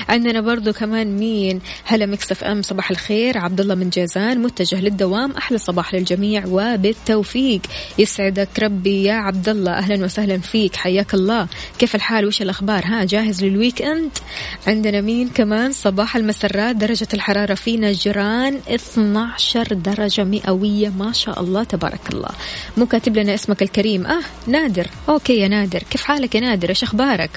عندنا 0.09 0.41
برضو 0.41 0.73
كمان 0.73 1.17
مين؟ 1.17 1.61
هلا 1.83 2.05
مكسف 2.05 2.43
إم. 2.43 2.61
صباح 2.61 2.91
الخير. 2.91 3.37
عبد 3.37 3.61
الله 3.61 3.75
من 3.75 3.89
جازان. 3.89 4.41
متجه 4.41 4.81
للدوام. 4.81 5.31
أحلى 5.31 5.57
صباح 5.57 5.93
للجميع 5.93 6.43
وبالتوفيق. 6.47 7.61
يسعدك 7.99 8.59
ربي 8.59 9.03
يا 9.03 9.13
عبد 9.13 9.49
الله. 9.49 9.71
أهلا 9.71 10.05
وسهلا 10.05 10.37
فيك. 10.37 10.75
حياك 10.75 11.13
الله. 11.13 11.47
كيف 11.79 11.95
الحال؟ 11.95 12.25
وش 12.25 12.41
الأخبار؟ 12.41 12.85
ها 12.85 13.03
جاهز 13.03 13.43
لل 13.43 13.81
weekend؟ 13.81 14.11
عندنا 14.67 15.01
مين 15.01 15.29
كمان؟ 15.29 15.71
صباح 15.71 16.15
المسرات. 16.15 16.75
درجة 16.75 17.07
الحرارة 17.13 17.53
في 17.53 17.77
نجران 17.77 18.59
12 18.67 19.73
درجه 20.07 20.23
مئويه 20.23 20.89
ما 20.89 21.11
شاء 21.11 21.41
الله 21.41 21.63
تبارك 21.63 21.99
الله. 22.13 22.29
مو 22.77 22.85
كاتب 22.85 23.17
لنا 23.17 23.33
اسمك 23.33 23.61
الكريم. 23.61 24.05
آه 24.05 24.21
نادر. 24.47 24.87
okay 25.09 25.39
يا 25.39 25.47
نادر. 25.47 25.83
كيف 25.89 26.03
حالك 26.03 26.35
يا 26.35 26.39
نادر؟ 26.39 26.69
إيش 26.69 26.83
أخبارك؟ 26.83 27.29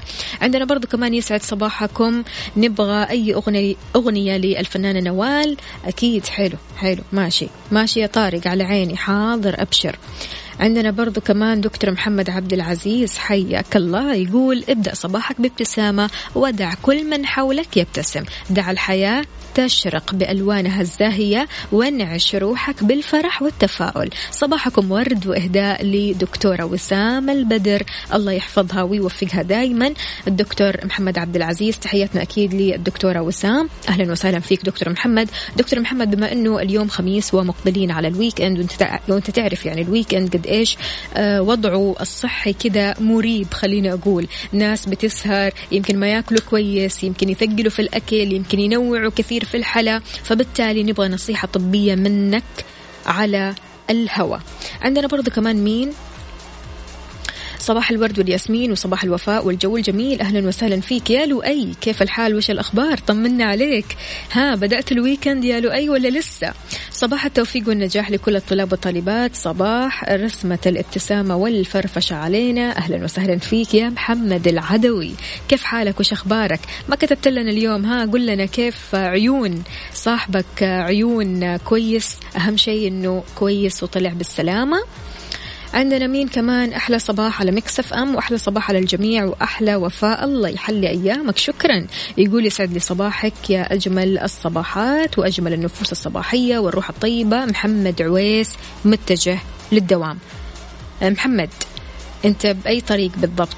عندنا 0.42 0.64
برضو 0.64 0.86
كمان 0.86 1.14
يسعد 1.14 1.42
صباحكم. 1.42 2.22
نبغى 2.56 3.04
أي 3.10 3.34
اغنيه 3.34 3.74
أغنية 3.96 4.36
للفنانه 4.36 5.00
نوال. 5.00 5.56
أكيد 5.84 6.26
حلو 6.26 6.56
حلو. 6.76 7.02
ماشي. 7.12 7.48
ماشي 7.72 8.00
يا 8.00 8.06
طارق 8.06 8.46
على 8.46 8.64
عيني. 8.64 8.96
حاضر 8.96 9.62
أبشر. 9.62 9.96
عندنا 10.60 10.90
برضو 10.90 11.20
كمان 11.20 11.60
دكتور 11.60 11.90
محمد 11.90 12.30
عبد 12.30 12.52
العزيز 12.52 13.18
حياك 13.18 13.76
الله 13.76 14.14
يقول 14.14 14.64
ابدأ 14.68 14.94
صباحك 14.94 15.40
بابتسامة 15.40 16.10
ودع 16.34 16.74
كل 16.82 17.04
من 17.10 17.26
حولك 17.26 17.76
يبتسم. 17.76 18.24
دع 18.50 18.70
الحياة 18.70 19.24
تشرق 19.54 20.14
بألوانها 20.14 20.80
الزاهية 20.80 21.48
وانعش 21.72 22.34
روحك 22.34 22.84
بالفرح 22.84 23.42
والتفاؤل. 23.42 24.10
صباحكم 24.30 24.92
ورد 24.92 25.26
وإهداء 25.26 25.84
لدكتورة 25.86 26.64
وسام 26.64 27.30
البدر. 27.30 27.82
الله 28.14 28.32
يحفظها 28.32 28.82
ويوفقها 28.82 29.42
دائما 29.42 29.94
الدكتور 30.28 30.72
محمد 30.84 31.18
عبد 31.18 31.36
العزيز 31.36 31.78
تحياتنا 31.78 32.22
أكيد 32.22 32.54
للدكتورة 32.54 33.20
وسام. 33.20 33.68
أهلا 33.88 34.12
وسهلا 34.12 34.40
فيك 34.40 34.64
دكتور 34.64 34.92
محمد. 34.92 35.28
دكتور 35.56 35.80
محمد 35.80 36.10
بما 36.16 36.32
أنه 36.32 36.58
اليوم 36.58 36.88
خميس 36.88 37.34
ومقبلين 37.34 37.90
على 37.90 38.08
ال 38.08 38.40
weekend 38.40 38.58
وانت 38.58 38.72
تع- 38.72 38.98
وانت 39.08 39.30
تعرف 39.30 39.66
يعني 39.66 39.82
ال 39.82 40.14
weekend 40.14 40.36
قد 40.36 40.46
إيش 40.50 40.76
آه، 41.14 41.42
وضعه 41.42 41.96
الصحي 42.00 42.52
كذا 42.52 43.00
مريب 43.00 43.54
خليني 43.54 43.92
أقول. 43.92 44.28
ناس 44.52 44.86
بتسهر 44.86 45.52
يمكن 45.72 45.98
ما 45.98 46.08
ياكلوا 46.08 46.40
كويس 46.50 47.04
يمكن 47.04 47.28
يثقلوا 47.28 47.70
في 47.70 47.82
الأكل 47.82 48.32
يمكن 48.32 48.60
ينوعوا 48.60 49.10
كثير 49.16 49.44
في 49.44 49.56
الحلا. 49.56 49.98
فبالتالي 50.24 50.82
نبغى 50.82 51.08
نصيحة 51.08 51.48
طبية 51.48 51.94
منك 51.94 52.44
على 53.06 53.54
الهواء 53.90 54.40
عندنا 54.82 55.06
برضو 55.06 55.30
كمان 55.30 55.64
مين 55.64 55.92
صباح 57.60 57.90
الورد 57.90 58.18
والياسمين 58.18 58.72
وصباح 58.72 59.04
الوفاء 59.04 59.46
والجو 59.46 59.76
الجميل. 59.76 60.20
أهلا 60.20 60.48
وسهلا 60.48 60.80
فيك. 60.80 61.10
يا 61.10 61.26
لؤي 61.26 61.68
كيف 61.80 62.02
الحال؟ 62.02 62.34
وش 62.34 62.50
الأخبار؟ 62.50 62.98
طمنا 62.98 63.44
عليك. 63.44 63.96
ها 64.32 64.54
بدأت 64.54 64.92
ال 64.92 64.99
weekend 64.99 65.44
يا 65.44 65.60
لؤي 65.60 65.88
ولا 65.88 66.08
لسه؟ 66.08 66.52
صباح 66.90 67.24
التوفيق 67.24 67.68
والنجاح 67.68 68.10
لكل 68.10 68.36
الطلاب 68.36 68.72
والطالبات. 68.72 69.36
صباح 69.36 70.04
رسمة 70.08 70.58
الابتسامة 70.66 71.36
والفرفشة 71.36 72.16
علينا. 72.16 72.76
أهلا 72.78 73.04
وسهلا 73.04 73.38
فيك 73.38 73.74
يا 73.74 73.88
محمد 73.88 74.48
العدوي. 74.48 75.14
كيف 75.48 75.62
حالك؟ 75.64 76.00
وش 76.00 76.12
أخبارك؟ 76.12 76.60
ما 76.88 76.96
كتبت 76.96 77.28
لنا 77.28 77.50
اليوم. 77.50 77.84
ها 77.84 78.06
قل 78.06 78.26
لنا 78.26 78.46
كيف 78.46 78.94
عيون 78.94 79.62
صاحبك؟ 79.94 80.62
عيون 80.62 81.56
كويس؟ 81.56 82.16
أهم 82.36 82.56
شيء 82.56 82.88
أنه 82.88 83.22
كويس 83.34 83.82
وطلع 83.82 84.10
بالسلامة. 84.10 84.78
عندنا 85.74 86.06
مين 86.06 86.28
كمان؟ 86.28 86.72
أحلى 86.72 86.98
صباح 86.98 87.40
على 87.40 87.50
Mix 87.50 87.92
FM 87.94 88.14
وأحلى 88.14 88.38
صباح 88.38 88.70
على 88.70 88.78
الجميع 88.78 89.24
وأحلى 89.24 89.76
وفاء. 89.76 90.24
الله 90.24 90.48
يحلي 90.48 90.88
أيامك. 90.88 91.36
شكرا. 91.36 91.86
يقول 92.16 92.46
يسعد 92.46 92.72
لي 92.72 92.80
صباحك 92.80 93.50
يا 93.50 93.72
أجمل 93.74 94.18
الصباحات 94.18 95.18
وأجمل 95.18 95.52
النفوس 95.52 95.92
الصباحية 95.92 96.58
والروح 96.58 96.88
الطيبة. 96.88 97.44
محمد 97.44 98.02
عويس 98.02 98.56
متجه 98.84 99.38
للدوام. 99.72 100.18
محمد 101.02 101.50
أنت 102.24 102.46
بأي 102.46 102.80
طريق 102.80 103.10
بالضبط؟ 103.16 103.56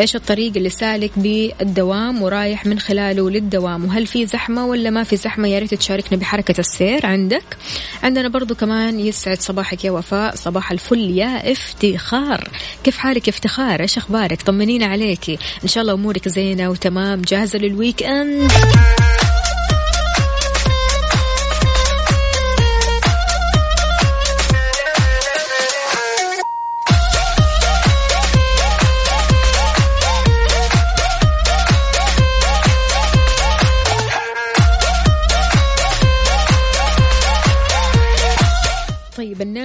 إيش 0.00 0.16
الطريق 0.16 0.52
اللي 0.56 0.70
سالك 0.70 1.10
بالدوام 1.16 2.22
ورايح 2.22 2.66
من 2.66 2.78
خلاله 2.78 3.30
للدوام؟ 3.30 3.84
وهل 3.84 4.06
في 4.06 4.26
زحمة 4.26 4.66
ولا 4.66 4.90
ما 4.90 5.04
في 5.04 5.16
زحمة؟ 5.16 5.48
يا 5.48 5.58
ريت 5.58 5.74
تشاركنا 5.74 6.18
بحركة 6.18 6.60
السير 6.60 7.06
عندك. 7.06 7.44
عندنا 8.02 8.28
برضو 8.28 8.54
كمان 8.54 9.00
يسعد 9.00 9.40
صباحك 9.40 9.84
يا 9.84 9.90
وفاء. 9.90 10.34
صباح 10.34 10.70
الفل 10.70 11.10
يا 11.18 11.52
افتخار. 11.52 12.50
كيف 12.84 12.98
حالك 12.98 13.28
افتخار؟ 13.28 13.80
إيش 13.80 13.98
أخبارك؟ 13.98 14.42
طمنينا 14.42 14.86
عليكي. 14.86 15.38
إن 15.62 15.68
شاء 15.68 15.82
الله 15.82 15.94
أمورك 15.94 16.28
زينة 16.28 16.70
وتمام. 16.70 17.22
جاهزة 17.22 17.58
لل 17.58 18.02
weekend 18.02 18.52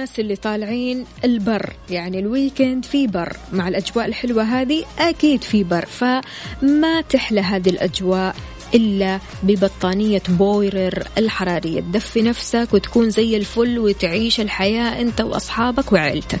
الناس 0.00 0.20
اللي 0.20 0.36
طالعين 0.36 1.04
البر. 1.24 1.72
يعني 1.90 2.18
ال 2.18 2.26
weekend 2.26 2.84
في 2.84 3.06
بر. 3.06 3.36
مع 3.52 3.68
الأجواء 3.68 4.06
الحلوة 4.06 4.42
هذه 4.42 4.84
أكيد 4.98 5.42
في 5.42 5.64
بر. 5.64 5.84
فما 5.86 7.00
تحلى 7.00 7.40
هذه 7.40 7.68
الأجواء 7.68 8.36
إلا 8.74 9.20
ببطانية 9.42 10.22
بويرر 10.28 11.02
الحرارية. 11.18 11.80
تدفي 11.80 12.22
نفسك 12.22 12.68
وتكون 12.72 13.10
زي 13.10 13.36
الفل 13.36 13.78
وتعيش 13.78 14.40
الحياة 14.40 15.00
أنت 15.00 15.20
وأصحابك 15.20 15.92
وعيلتك. 15.92 16.40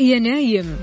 يا 0.00 0.18
نايم. 0.18 0.76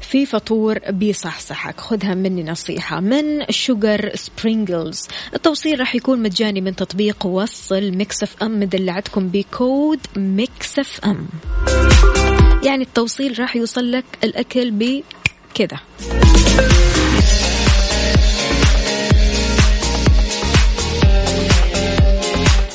في 0.00 0.26
فطور 0.26 0.78
بيصحصحك. 0.90 1.80
خذها 1.80 2.14
مني 2.14 2.42
نصيحة. 2.42 3.00
من 3.00 3.24
Sugar 3.50 4.10
Sprinkles 4.14 5.08
التوصيل 5.34 5.80
راح 5.80 5.94
يكون 5.94 6.22
مجاني 6.22 6.60
من 6.60 6.76
تطبيق 6.76 7.26
وصل 7.26 7.92
Mix 7.92 8.42
FM 8.42 8.60
مدلعتكم 8.60 9.28
ب 9.28 9.42
code 9.42 10.00
Mix 10.16 11.00
FM 11.04 11.28
يعني 12.64 12.82
التوصيل 12.82 13.40
راح 13.40 13.56
يوصل 13.56 13.92
لك 13.92 14.04
الأكل 14.24 14.70
بكذا. 14.70 15.80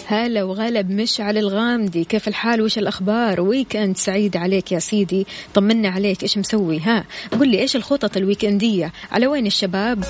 هلا 0.07 0.43
وغلا 0.43 0.81
بمشعل 0.81 1.37
الغامدي. 1.37 2.03
كيف 2.03 2.27
الحال؟ 2.27 2.61
وش 2.61 2.77
الأخبار؟ 2.77 3.41
ويكند 3.41 3.97
سعيد 3.97 4.37
عليك 4.37 4.71
يا 4.71 4.79
سيدي. 4.79 5.27
طمنا 5.53 5.89
عليك. 5.89 6.23
إيش 6.23 6.37
مسوي؟ 6.37 6.79
ها 6.79 7.03
قل 7.39 7.47
لي 7.47 7.59
إيش 7.59 7.75
الخطط 7.75 8.17
الويكندية؟ 8.17 8.91
على 9.11 9.27
وين 9.27 9.47
الشباب؟ 9.47 10.03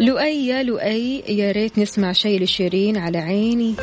لؤي 0.00 0.46
يا 0.46 0.62
لؤي 0.62 1.22
يا 1.28 1.52
ريت 1.52 1.78
نسمع 1.78 2.12
شيء 2.12 2.42
لشيرين 2.42 2.96
على 2.96 3.18
عيني. 3.18 3.74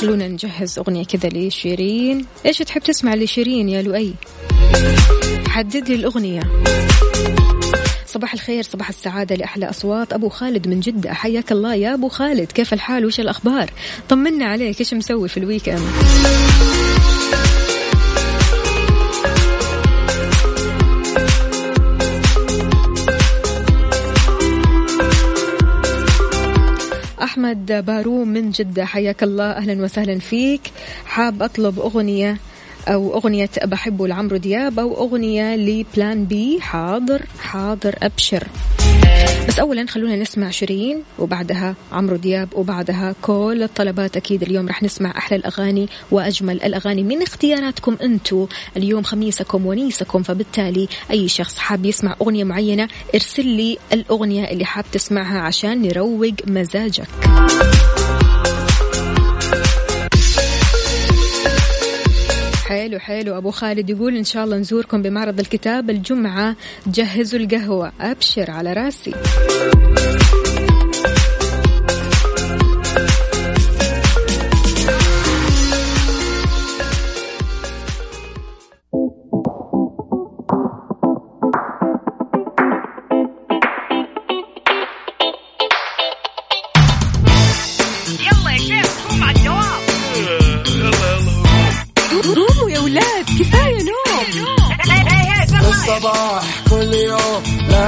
خلونا 0.00 0.28
نجهز 0.28 0.78
أغنية 0.78 1.04
كذا 1.04 1.28
لشيرين. 1.28 2.26
إيش 2.46 2.58
تحب 2.58 2.80
تسمع 2.80 3.14
لشيرين 3.14 3.68
يا 3.68 3.82
لؤي؟ 3.82 4.14
حدد 5.48 5.88
لي 5.88 5.94
الأغنية. 5.94 6.42
صباح 8.12 8.32
الخير 8.32 8.62
صباح 8.62 8.88
السعادة 8.88 9.36
لأحلى 9.36 9.70
أصوات. 9.70 10.12
أبو 10.12 10.28
خالد 10.28 10.68
من 10.68 10.80
جدة. 10.80 11.12
حياك 11.12 11.52
الله 11.52 11.74
يا 11.74 11.94
أبو 11.94 12.08
خالد. 12.08 12.52
كيف 12.52 12.72
الحال؟ 12.72 13.06
وش 13.06 13.20
الأخبار؟ 13.20 13.70
طمنا 14.08 14.46
عليك. 14.46 14.80
إيش 14.80 14.94
مسوي 14.94 15.28
في 15.28 15.36
ال 15.36 15.41
weekend؟ 15.41 15.80
أحمد 27.22 27.84
باروم 27.86 28.28
من 28.28 28.50
جدة. 28.50 28.84
حياك 28.84 29.22
الله. 29.22 29.50
أهلا 29.50 29.82
وسهلا 29.84 30.18
فيك. 30.18 30.60
حاب 31.06 31.42
أطلب 31.42 31.78
أغنية 31.78 32.36
أو 32.88 33.14
أغنية 33.14 33.50
بحبه 33.64 34.06
لعمرو 34.06 34.36
دياب 34.36 34.78
أو 34.78 35.04
أغنية 35.04 35.56
لبلان 35.56 36.24
بي. 36.24 36.60
حاضر 36.60 37.22
حاضر 37.38 37.94
أبشر. 38.02 38.48
بس 39.48 39.58
أولا 39.58 39.86
خلونا 39.86 40.16
نسمع 40.16 40.50
شيرين 40.50 41.02
وبعدها 41.18 41.74
عمرو 41.92 42.16
دياب 42.16 42.48
وبعدها 42.54 43.14
كل 43.22 43.60
الطلبات 43.62 44.16
أكيد 44.16 44.42
اليوم 44.42 44.68
رح 44.68 44.82
نسمع 44.82 45.10
أحلى 45.18 45.36
الأغاني 45.36 45.88
وأجمل 46.10 46.62
الأغاني 46.62 47.02
من 47.02 47.22
اختياراتكم 47.22 47.96
أنتو. 48.02 48.46
اليوم 48.76 49.02
خميسكم 49.02 49.66
ونيسكم 49.66 50.22
فبالتالي 50.22 50.88
أي 51.10 51.28
شخص 51.28 51.58
حاب 51.58 51.84
يسمع 51.84 52.16
أغنية 52.22 52.44
معينة 52.44 52.88
ارسل 53.14 53.46
لي 53.46 53.78
الأغنية 53.92 54.44
اللي 54.44 54.64
حاب 54.64 54.84
تسمعها 54.92 55.38
عشان 55.38 55.82
نروق 55.82 56.34
مزاجك. 56.46 57.08
حلو 62.72 62.98
حلو. 62.98 63.36
أبو 63.36 63.50
خالد 63.50 63.90
يقول 63.90 64.16
إن 64.16 64.24
شاء 64.24 64.44
الله 64.44 64.56
نزوركم 64.56 65.02
بمعرض 65.02 65.40
الكتاب 65.40 65.90
الجمعة. 65.90 66.56
جهزوا 66.86 67.40
القهوة 67.40 67.92
أبشر 68.00 68.50
على 68.50 68.72
راسي. 68.72 69.12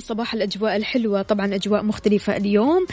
صباح 0.00 0.34
الأجواء 0.34 0.76
الحلوة. 0.76 1.22
طبعا 1.22 1.54
أجواء 1.54 1.82
مختلفة 1.82 2.36
اليوم. 2.36 2.86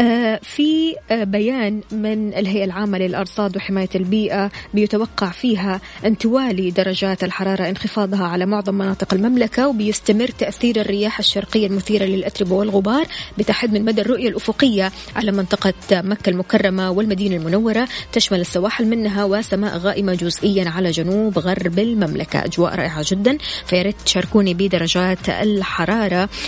آه 0.00 0.40
في 0.42 0.96
آه 1.10 1.24
بيان 1.24 1.80
من 1.90 2.34
الهيئة 2.34 2.64
العامة 2.64 2.98
للأرصاد 2.98 3.56
وحماية 3.56 3.88
البيئة 3.94 4.50
بيتوقع 4.74 5.30
فيها 5.30 5.80
أن 6.06 6.18
توالي 6.18 6.70
درجات 6.70 7.24
الحرارة 7.24 7.68
انخفاضها 7.68 8.24
على 8.26 8.46
معظم 8.46 8.74
مناطق 8.74 9.14
المملكة 9.14 9.68
وبيستمر 9.68 10.28
تأثير 10.28 10.80
الرياح 10.80 11.18
الشرقية 11.18 11.66
المثيرة 11.66 12.04
للأتربة 12.04 12.54
والغبار 12.54 13.06
بتحد 13.38 13.72
من 13.72 13.84
مدى 13.84 14.00
الرؤية 14.00 14.28
الأفقية 14.28 14.92
على 15.16 15.32
منطقة 15.32 15.74
مكة 15.92 16.30
المكرمة 16.30 16.90
والمدينة 16.90 17.36
المنورة. 17.36 17.88
تشمل 18.12 18.40
السواحل 18.40 18.86
منها 18.86 19.24
وسماء 19.24 19.76
غائمة 19.78 20.14
جزئيا 20.14 20.68
على 20.68 20.90
جنوب 20.90 21.38
غرب 21.38 21.78
المملكة. 21.78 22.44
أجواء 22.44 22.74
رائعة 22.74 23.04
جدا. 23.08 23.38
فياريت 23.66 23.96
تشاركوني 24.04 24.54
بدرجات 24.54 25.28
الحرارة. 25.28 26.28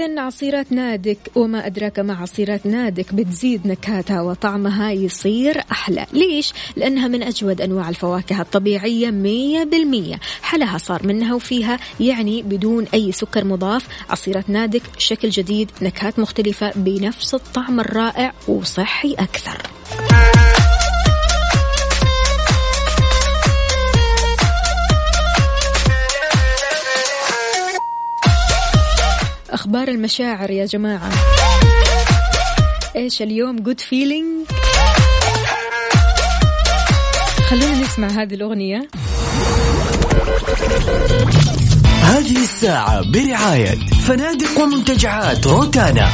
عصيرات 0.00 0.72
نادك 0.72 1.18
وما 1.34 1.66
أدراك 1.66 1.98
ما 1.98 2.14
عصيرات 2.14 2.66
نادك 2.66 3.14
بتزيد 3.14 3.66
نكهاتها 3.66 4.22
وطعمها 4.22 4.92
يصير 4.92 5.62
أحلى. 5.72 6.06
ليش؟ 6.12 6.52
لأنها 6.76 7.08
من 7.08 7.22
أجود 7.22 7.60
أنواع 7.60 7.88
الفواكه 7.88 8.40
الطبيعية 8.40 9.10
مية 9.10 9.64
بالمية. 9.64 10.20
حلاها 10.42 10.78
صار 10.78 11.06
منها 11.06 11.34
وفيها 11.34 11.78
يعني 12.00 12.42
بدون 12.42 12.86
أي 12.94 13.12
سكر 13.12 13.44
مضاف. 13.44 13.88
عصيرات 14.10 14.50
نادك 14.50 14.82
شكل 14.98 15.30
جديد 15.30 15.70
نكهات 15.82 16.18
مختلفة 16.18 16.72
بنفس 16.76 17.34
الطعم 17.34 17.80
الرائع 17.80 18.32
وصحي 18.48 19.12
أكثر. 19.12 19.62
أخبار 29.52 29.88
المشاعر 29.88 30.50
يا 30.50 30.66
جماعة. 30.66 31.10
إيش 32.96 33.22
اليوم؟ 33.22 33.56
good 33.56 33.80
feeling 33.80 34.46
خلونا 37.48 37.80
نسمع 37.80 38.08
هذه 38.08 38.34
الأغنية. 38.34 38.88
هذه 42.02 42.42
الساعة 42.42 43.02
برعاية 43.10 43.78
فنادق 44.06 44.60
ومنتجعات 44.60 45.46
روتانا. 45.46 46.08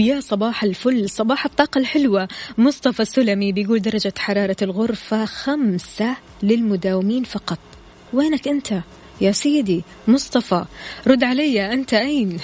ويا 0.00 0.20
صباح 0.20 0.64
الفل 0.64 1.10
صباح 1.10 1.44
الطاقة 1.44 1.78
الحلوة. 1.78 2.28
مصطفى 2.58 3.00
السلمي 3.00 3.52
بيقول 3.52 3.82
درجة 3.82 4.12
حرارة 4.18 4.56
الغرفة 4.62 5.24
خمسة 5.24 6.16
للمداومين 6.42 7.24
فقط. 7.24 7.58
وينك 8.12 8.48
أنت 8.48 8.80
يا 9.20 9.32
سيدي 9.32 9.84
مصطفى؟ 10.08 10.64
رد 11.06 11.24
علي 11.24 11.72
أنت 11.72 11.94
أين؟ 11.94 12.38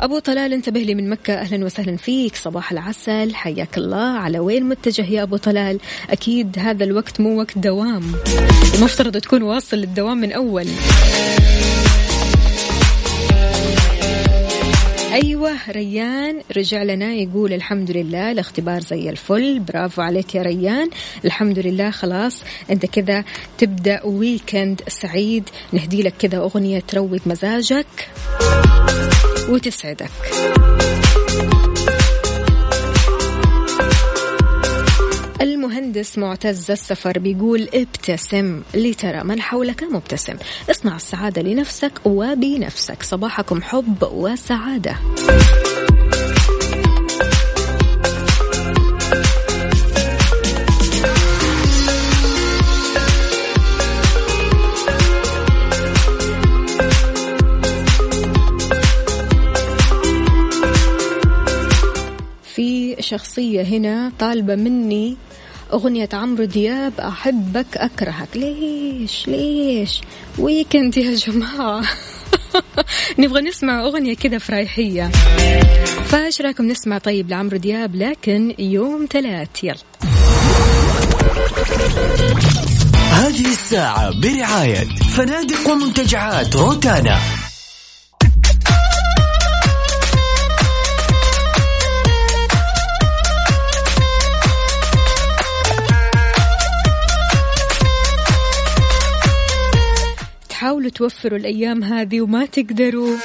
أبو 0.00 0.18
طلال 0.18 0.52
انتبه 0.52 0.80
لي 0.80 0.94
من 0.94 1.10
مكة. 1.10 1.34
أهلا 1.34 1.64
وسهلا 1.64 1.96
فيك. 1.96 2.36
صباح 2.36 2.72
العسل. 2.72 3.34
حياك 3.34 3.78
الله. 3.78 4.18
على 4.18 4.38
وين 4.38 4.64
متجه 4.64 5.06
يا 5.06 5.22
أبو 5.22 5.36
طلال؟ 5.36 5.80
أكيد 6.10 6.58
هذا 6.58 6.84
الوقت 6.84 7.20
مو 7.20 7.38
وقت 7.38 7.58
دوام. 7.58 8.02
المفترض 8.74 9.16
تكون 9.16 9.42
واصل 9.42 9.76
للدوام 9.76 10.18
من 10.18 10.32
أول. 10.32 10.66
أيوه 15.12 15.56
ريان 15.68 16.40
رجع 16.56 16.82
لنا 16.82 17.12
يقول 17.12 17.52
الحمد 17.52 17.90
لله 17.90 18.32
الاختبار 18.32 18.80
زي 18.80 19.10
الفل. 19.10 19.60
برافو 19.60 20.02
عليك 20.02 20.34
يا 20.34 20.42
ريان. 20.42 20.90
الحمد 21.24 21.58
لله 21.58 21.90
خلاص. 21.90 22.44
أنت 22.70 22.86
كذا 22.86 23.24
تبدأ 23.58 24.04
ويكند 24.04 24.80
سعيد. 24.88 25.48
نهدي 25.72 26.02
لك 26.02 26.14
كذا 26.18 26.38
أغنية 26.38 26.80
تروق 26.80 27.20
مزاجك 27.26 28.08
وتسعدك. 29.48 30.10
المهندس 35.42 36.18
معتز 36.18 36.70
السفر 36.70 37.18
بيقول 37.18 37.68
ابتسم 37.74 38.62
لترى 38.74 39.24
من 39.24 39.40
حولك 39.40 39.82
مبتسم. 39.82 40.36
اصنع 40.70 40.96
السعادة 40.96 41.42
لنفسك 41.42 41.92
وبنفسك. 42.04 43.02
صباحكم 43.02 43.62
حب 43.62 44.02
وسعادة. 44.12 44.96
شخصية 63.00 63.62
هنا 63.62 64.12
طالبة 64.18 64.54
مني 64.54 65.16
أغنية 65.72 66.08
عمرو 66.12 66.44
دياب 66.44 67.00
أحبك 67.00 67.76
أكرهك. 67.76 68.28
ليش؟ 68.34 69.28
ليش؟ 69.28 70.00
ويكند 70.38 70.96
يا 70.96 71.14
جماعة. 71.14 71.82
نبغى 73.18 73.40
نسمع 73.40 73.84
أغنية 73.84 74.14
كذا 74.14 74.38
فرايحية 74.38 75.10
فايش 76.04 76.40
رأيكم 76.40 76.66
نسمع 76.66 76.98
طيب 76.98 77.30
لعمرو 77.30 77.56
دياب؟ 77.56 77.96
لكن 77.96 78.54
يوم 78.58 79.06
ثلاث 79.10 79.48
يلا. 79.62 79.76
هذه 83.12 83.46
الساعة 83.46 84.20
برعاية 84.20 84.84
فنادق 85.16 85.70
ومنتجعات 85.70 86.56
روتانا. 86.56 87.18
تحاولوا 100.82 101.10
توفروا 101.10 101.38
الأيام 101.38 101.84
هذه 101.84 102.20
وما 102.20 102.46
تقدروا. 102.46 103.16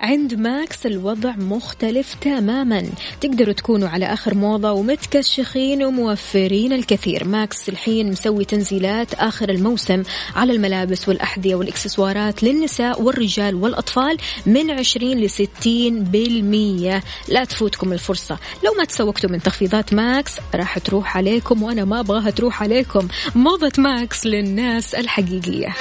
عند 0.00 0.34
ماكس 0.34 0.86
الوضع 0.86 1.32
مختلف 1.36 2.14
تماما. 2.14 2.88
تقدروا 3.20 3.52
تكونوا 3.52 3.88
على 3.88 4.06
آخر 4.06 4.34
موضة 4.34 4.72
ومتكشخين 4.72 5.84
وموفرين 5.84 6.72
الكثير. 6.72 7.24
ماكس 7.24 7.68
الحين 7.68 8.10
مسوي 8.10 8.44
تنزيلات 8.44 9.14
آخر 9.14 9.48
الموسم 9.48 10.02
على 10.36 10.52
الملابس 10.52 11.08
والأحذية 11.08 11.54
والإكسسوارات 11.54 12.42
للنساء 12.42 13.02
والرجال 13.02 13.54
والأطفال 13.54 14.16
من 14.46 14.70
20 14.70 15.18
ل 15.20 15.30
60 15.30 16.04
بالمية. 16.04 17.02
لا 17.28 17.44
تفوتكم 17.44 17.92
الفرصة. 17.92 18.38
لو 18.64 18.72
ما 18.78 18.84
تسوقتوا 18.84 19.30
من 19.30 19.42
تخفيضات 19.42 19.94
ماكس 19.94 20.32
راح 20.54 20.78
تروح 20.78 21.16
عليكم 21.16 21.62
وأنا 21.62 21.84
ما 21.84 22.00
أبغاها 22.00 22.30
تروح 22.30 22.62
عليكم. 22.62 23.08
موضة 23.34 23.72
ماكس 23.78 24.26
للناس 24.26 24.94
الحقيقية. 24.94 25.74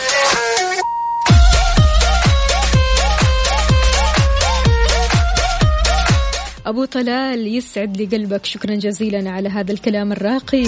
أبو 6.68 6.86
طلال 6.86 7.48
يسعد 7.48 7.98
لي 7.98 8.06
قلبك. 8.06 8.46
شكرا 8.46 8.76
جزيلا 8.76 9.32
على 9.32 9.50
هذا 9.50 9.72
الكلام 9.72 10.12
الراقي. 10.12 10.66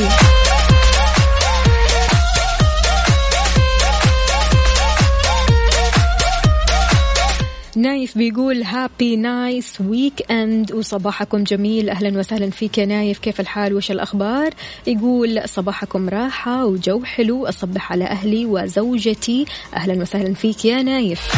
نايف 7.76 8.18
بيقول 8.18 8.64
happy 8.64 9.16
nice 9.16 9.82
weekend 9.82 10.72
وصباحكم 10.72 11.44
جميل. 11.44 11.90
أهلا 11.90 12.20
وسهلا 12.20 12.50
فيك 12.50 12.78
يا 12.78 12.86
نايف. 12.86 13.20
كيف 13.20 13.40
الحال؟ 13.40 13.74
وش 13.74 13.92
الأخبار؟ 13.92 14.54
يقول 14.88 15.42
صباحكم 15.46 16.10
راحة 16.10 16.66
وجو 16.66 17.04
حلو. 17.04 17.46
أصبح 17.46 17.92
على 17.92 18.06
أهلي 18.06 18.46
وزوجتي. 18.46 19.46
أهلا 19.74 20.02
وسهلا 20.02 20.34
فيك 20.34 20.66
يا 20.66 20.84
نايف. 20.84 21.32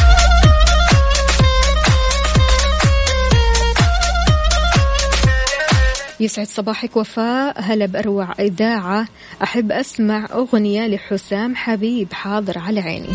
يسعد 6.21 6.47
صباحك 6.47 6.97
وفاء. 6.97 7.61
هلا 7.61 7.85
بأروع 7.85 8.33
إذاعة. 8.39 9.07
أحب 9.43 9.71
أسمع 9.71 10.27
أغنية 10.33 10.87
لحسام 10.87 11.55
حبيب 11.55 12.13
حاضر 12.13 12.59
على 12.59 12.79
عيني. 12.79 13.13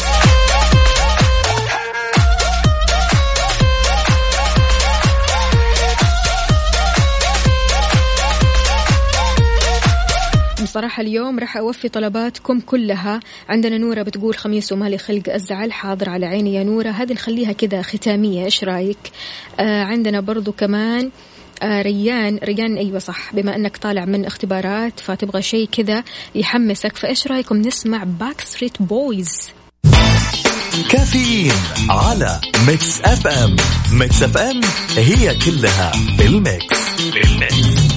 بصراحة 10.63 11.01
اليوم 11.01 11.39
راح 11.39 11.57
أوفي 11.57 11.89
طلباتكم 11.89 12.61
كلها. 12.61 13.21
عندنا 13.49 13.79
نورة 13.79 14.03
بتقول 14.03 14.35
خميس 14.37 14.73
ومالي 14.73 14.99
خلق 14.99 15.23
الزعل 15.35 15.73
حاضر 15.73 16.09
على 16.11 16.27
عيني 16.27 16.55
يا 16.55 16.65
نورة. 16.65 16.89
هذه 16.89 17.13
نخليها 17.13 17.53
كذا 17.53 17.83
ختامية. 17.83 18.45
إيش 18.45 18.65
رأيك؟ 18.65 18.99
آه 19.61 19.83
عندنا 19.85 20.21
برضو 20.21 20.53
كمان 20.53 21.05
آه 21.05 21.11
ريان 21.65 22.39
ريان 22.45 22.77
أيوه 22.77 22.99
صح. 22.99 23.35
بما 23.35 23.57
أنك 23.57 23.77
طالع 23.77 24.05
من 24.05 24.25
اختبارات 24.25 25.01
فتبغى 25.01 25.43
شيء 25.43 25.69
كذا 25.73 26.05
يحمسك 26.35 26.97
فإيش 26.97 27.27
رأيكم 27.27 27.57
نسمع 27.57 28.05
Backstreet 28.05 28.83
Boys 28.83 29.49
كافيين 30.91 31.53
على 31.91 32.41
Mix 32.67 33.01
FM 33.01 33.57
Mix 33.93 34.23
FM 34.23 34.61
هي 34.97 35.35
كلها 35.35 35.93
بالميكس 36.19 36.77
بالميكس 37.13 37.97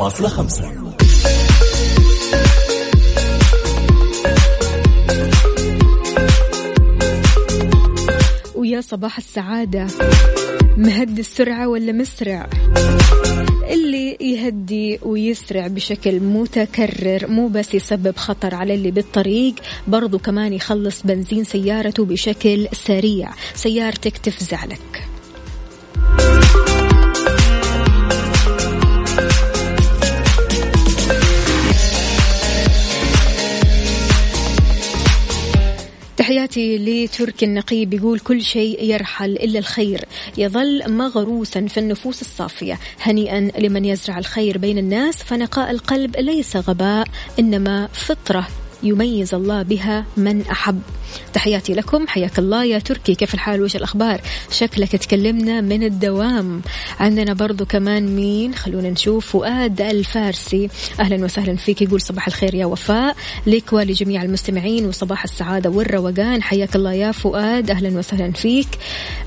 105.5 0.00 0.64
ويا 8.54 8.80
صباح 8.80 9.18
السعادة. 9.18 9.86
مهدي 10.76 11.20
السرعة 11.20 11.68
ولا 11.68 11.92
مسرع؟ 11.92 12.50
اللي 13.70 14.16
يهدي 14.20 14.98
ويسرع 15.02 15.66
بشكل 15.66 16.20
متكرر 16.20 17.26
مو 17.28 17.48
بس 17.48 17.74
يسبب 17.74 18.16
خطر 18.16 18.54
على 18.54 18.74
اللي 18.74 18.90
بالطريق 18.90 19.54
برضو 19.88 20.18
كمان 20.18 20.52
يخلص 20.52 21.02
بنزين 21.04 21.44
سيارته 21.44 22.04
بشكل 22.04 22.68
سريع. 22.72 23.30
سيارتك 23.54 24.18
تفزع 24.18 24.64
لك. 24.64 25.09
تحياتي 36.30 36.78
لتركي 36.78 37.44
النقي 37.44 37.84
بيقول 37.84 38.18
كل 38.18 38.42
شيء 38.42 38.84
يرحل 38.84 39.30
إلا 39.30 39.58
الخير. 39.58 40.04
يظل 40.38 40.82
مغروسا 40.92 41.66
في 41.66 41.80
النفوس 41.80 42.20
الصافية 42.20 42.78
هنيئا 43.00 43.50
لمن 43.58 43.84
يزرع 43.84 44.18
الخير 44.18 44.58
بين 44.58 44.78
الناس 44.78 45.16
فنقاء 45.16 45.70
القلب 45.70 46.16
ليس 46.16 46.56
غباء 46.56 47.06
إنما 47.38 47.88
فطرة. 47.92 48.46
يميز 48.82 49.34
الله 49.34 49.62
بها 49.62 50.04
من 50.16 50.42
أحب. 50.42 50.80
تحياتي 51.32 51.74
لكم 51.74 52.06
حياك 52.06 52.38
الله 52.38 52.64
يا 52.64 52.78
تركي. 52.78 53.14
كيف 53.14 53.34
الحال؟ 53.34 53.62
وش 53.62 53.76
الأخبار؟ 53.76 54.20
شكلك 54.50 54.96
تكلمنا 54.96 55.60
من 55.60 55.82
الدوام. 55.82 56.62
عندنا 57.00 57.32
برضو 57.32 57.64
كمان 57.64 58.16
مين؟ 58.16 58.54
خلونا 58.54 58.90
نشوف. 58.90 59.26
فؤاد 59.26 59.80
الفارسي. 59.80 60.68
أهلا 61.00 61.24
وسهلا 61.24 61.56
فيك. 61.56 61.82
يقول 61.82 62.00
صباح 62.00 62.26
الخير 62.26 62.54
يا 62.54 62.66
وفاء. 62.66 63.16
لك 63.46 63.72
ولجميع 63.72 64.22
المستمعين 64.22 64.86
وصباح 64.86 65.24
السعادة 65.24 65.70
والروقان. 65.70 66.42
حياك 66.42 66.76
الله 66.76 66.92
يا 66.92 67.12
فؤاد. 67.12 67.70
أهلا 67.70 67.98
وسهلا 67.98 68.32
فيك. 68.32 68.68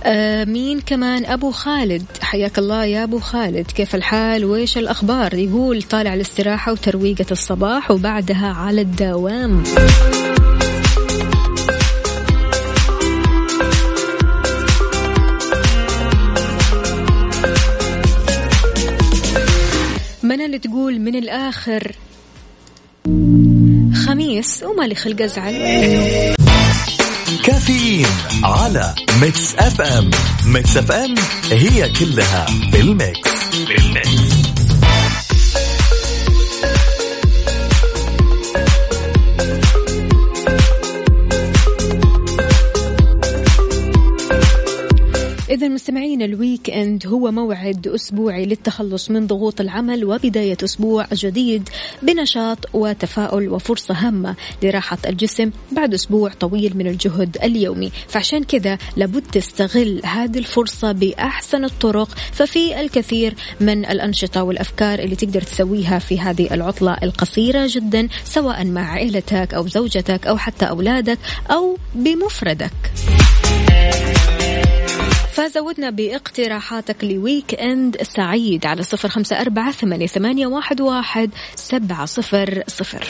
آه 0.04 0.44
مين 0.46 0.80
كمان؟ 0.80 1.26
أبو 1.26 1.52
خالد. 1.52 2.06
حياك 2.22 2.58
الله 2.60 2.86
يا 2.86 3.04
أبو 3.04 3.20
خالد. 3.20 3.72
كيف 3.72 3.96
الحال؟ 3.96 4.46
وإيش 4.46 4.78
الأخبار؟ 4.78 5.34
يقول 5.34 5.82
طالع 5.82 6.14
الاستراحة 6.14 6.72
وترويقة 6.72 7.26
الصباح 7.32 7.92
وبعدها 7.92 8.48
على 8.48 8.82
الدوام. 8.82 9.43
منى 20.24 20.60
تقول 20.60 21.00
من 21.00 21.16
الآخر؟ 21.16 21.92
خميس 24.06 24.64
وما 24.64 24.84
لي 24.88 24.96
خلق 24.96 25.22
أزعل. 25.22 25.54
كافيين 27.44 28.08
على 28.44 28.96
Mix 29.22 29.56
FM. 29.56 30.12
Mix 30.46 30.78
FM 30.78 31.16
هي 31.52 31.90
كلها 31.90 32.46
بال 32.72 32.95
mix 32.95 33.30
بال 33.68 33.86
mix 33.86 34.13
إذا 45.54 45.68
مستمعين 45.68 46.22
الويك 46.22 46.70
إند 46.70 47.08
هو 47.08 47.32
موعد 47.32 47.88
أسبوعي 47.88 48.46
للتخلص 48.46 49.12
من 49.12 49.28
ضغوط 49.28 49.62
العمل 49.62 50.06
وبداية 50.06 50.58
أسبوع 50.64 51.08
جديد 51.14 51.70
بنشاط 52.02 52.58
وتفاؤل 52.74 53.50
وفرصة 53.50 53.94
هامة 53.94 54.36
لراحة 54.64 54.98
الجسم 55.06 55.52
بعد 55.72 55.94
أسبوع 55.94 56.32
طويل 56.40 56.78
من 56.78 56.88
الجهد 56.88 57.38
اليومي. 57.44 57.92
فعشان 58.08 58.44
كذا 58.44 58.78
لابد 58.96 59.22
تستغل 59.22 60.02
هذه 60.06 60.38
الفرصة 60.38 60.92
بأحسن 60.92 61.66
الطرق. 61.66 62.10
ففي 62.32 62.82
الكثير 62.82 63.36
من 63.60 63.86
الأنشطة 63.86 64.44
والأفكار 64.44 65.00
اللي 65.00 65.16
تقدر 65.16 65.42
تسويها 65.42 66.00
في 66.00 66.20
هذه 66.20 66.54
العطلة 66.54 66.98
القصيرة 67.04 67.68
جدا 67.70 68.08
سواء 68.24 68.66
مع 68.66 68.92
عائلتك 68.92 69.54
أو 69.54 69.68
زوجتك 69.68 70.28
أو 70.28 70.38
حتى 70.38 70.66
أولادك 70.66 71.20
أو 71.52 71.78
بمفردك. 71.96 72.74
فزودنا 75.34 75.90
باقتراحاتك 75.90 77.04
لويك 77.04 77.54
إند 77.62 77.98
سعيد 78.04 78.66
على 78.66 78.84
صفر 78.84 79.10
خمسة 79.10 79.42
أربعة 79.42 79.72
ثمانية, 79.72 80.08
واحد 80.82 81.30
سبعة 81.56 82.06
صفر 82.06 82.64
صفر. 82.68 83.08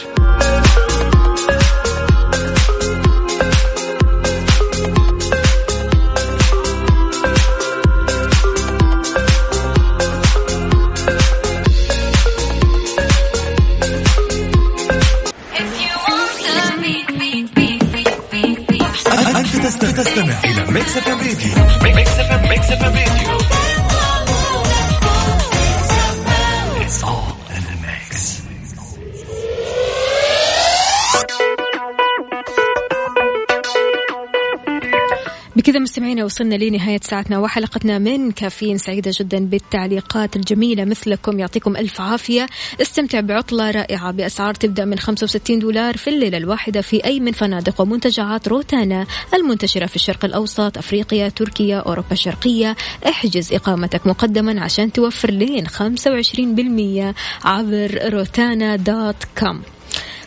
وصلنا 36.26 36.56
لنهاية 36.56 37.00
ساعتنا 37.04 37.40
وحلقتنا 37.40 38.00
من 38.00 38.32
كافيين 38.32 38.78
سعيدة 38.78 39.12
جدا 39.20 39.40
بالتعليقات 39.40 40.36
الجميلة 40.36 40.86
مثلكم. 40.86 41.40
يعطيكم 41.40 41.78
ألف 41.78 42.02
عافية. 42.02 42.46
استمتع 42.82 43.20
بعطلة 43.20 43.72
رائعة 43.72 44.12
بأسعار 44.12 44.54
تبدأ 44.54 44.86
من 44.86 45.00
65 45.00 45.60
دولار 45.60 45.98
في 45.98 46.10
الليلة 46.10 46.38
الواحدة 46.38 46.82
في 46.82 47.06
أي 47.06 47.20
من 47.20 47.32
فنادق 47.32 47.82
ومنتجعات 47.82 48.48
روتانا 48.48 49.06
المنتشرة 49.34 49.86
في 49.86 49.96
الشرق 49.96 50.26
الأوسط 50.26 50.78
أفريقيا 50.78 51.30
تركيا 51.30 51.78
أوروبا 51.78 52.12
الشرقية. 52.12 52.76
احجز 53.08 53.54
إقامتك 53.54 54.08
مقدما 54.08 54.62
عشان 54.62 54.92
توفر 54.92 55.32
لين 55.32 55.68
25% 55.68 57.16
عبر 57.46 58.14
روتانا 58.14 58.76
dot 58.76 59.24
com. 59.38 59.62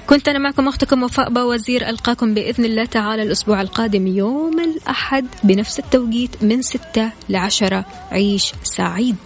كنت 0.06 0.28
أنا 0.28 0.38
معكم 0.38 0.68
أختكم 0.68 1.02
وفاء 1.02 1.32
بوازير 1.38 1.88
ألقاكم 1.88 2.34
بإذن 2.34 2.64
الله 2.64 2.84
تعالى 2.84 3.22
الأسبوع 3.22 3.60
القادم 3.60 4.06
يوم 4.06 4.60
الأحد 4.60 5.26
بنفس 5.44 5.78
التوقيت 5.78 6.42
من 6.42 6.62
6 6.62 7.10
ل 7.28 7.36
10 7.36 7.84
عيش 8.12 8.52
سعيد. 8.62 9.16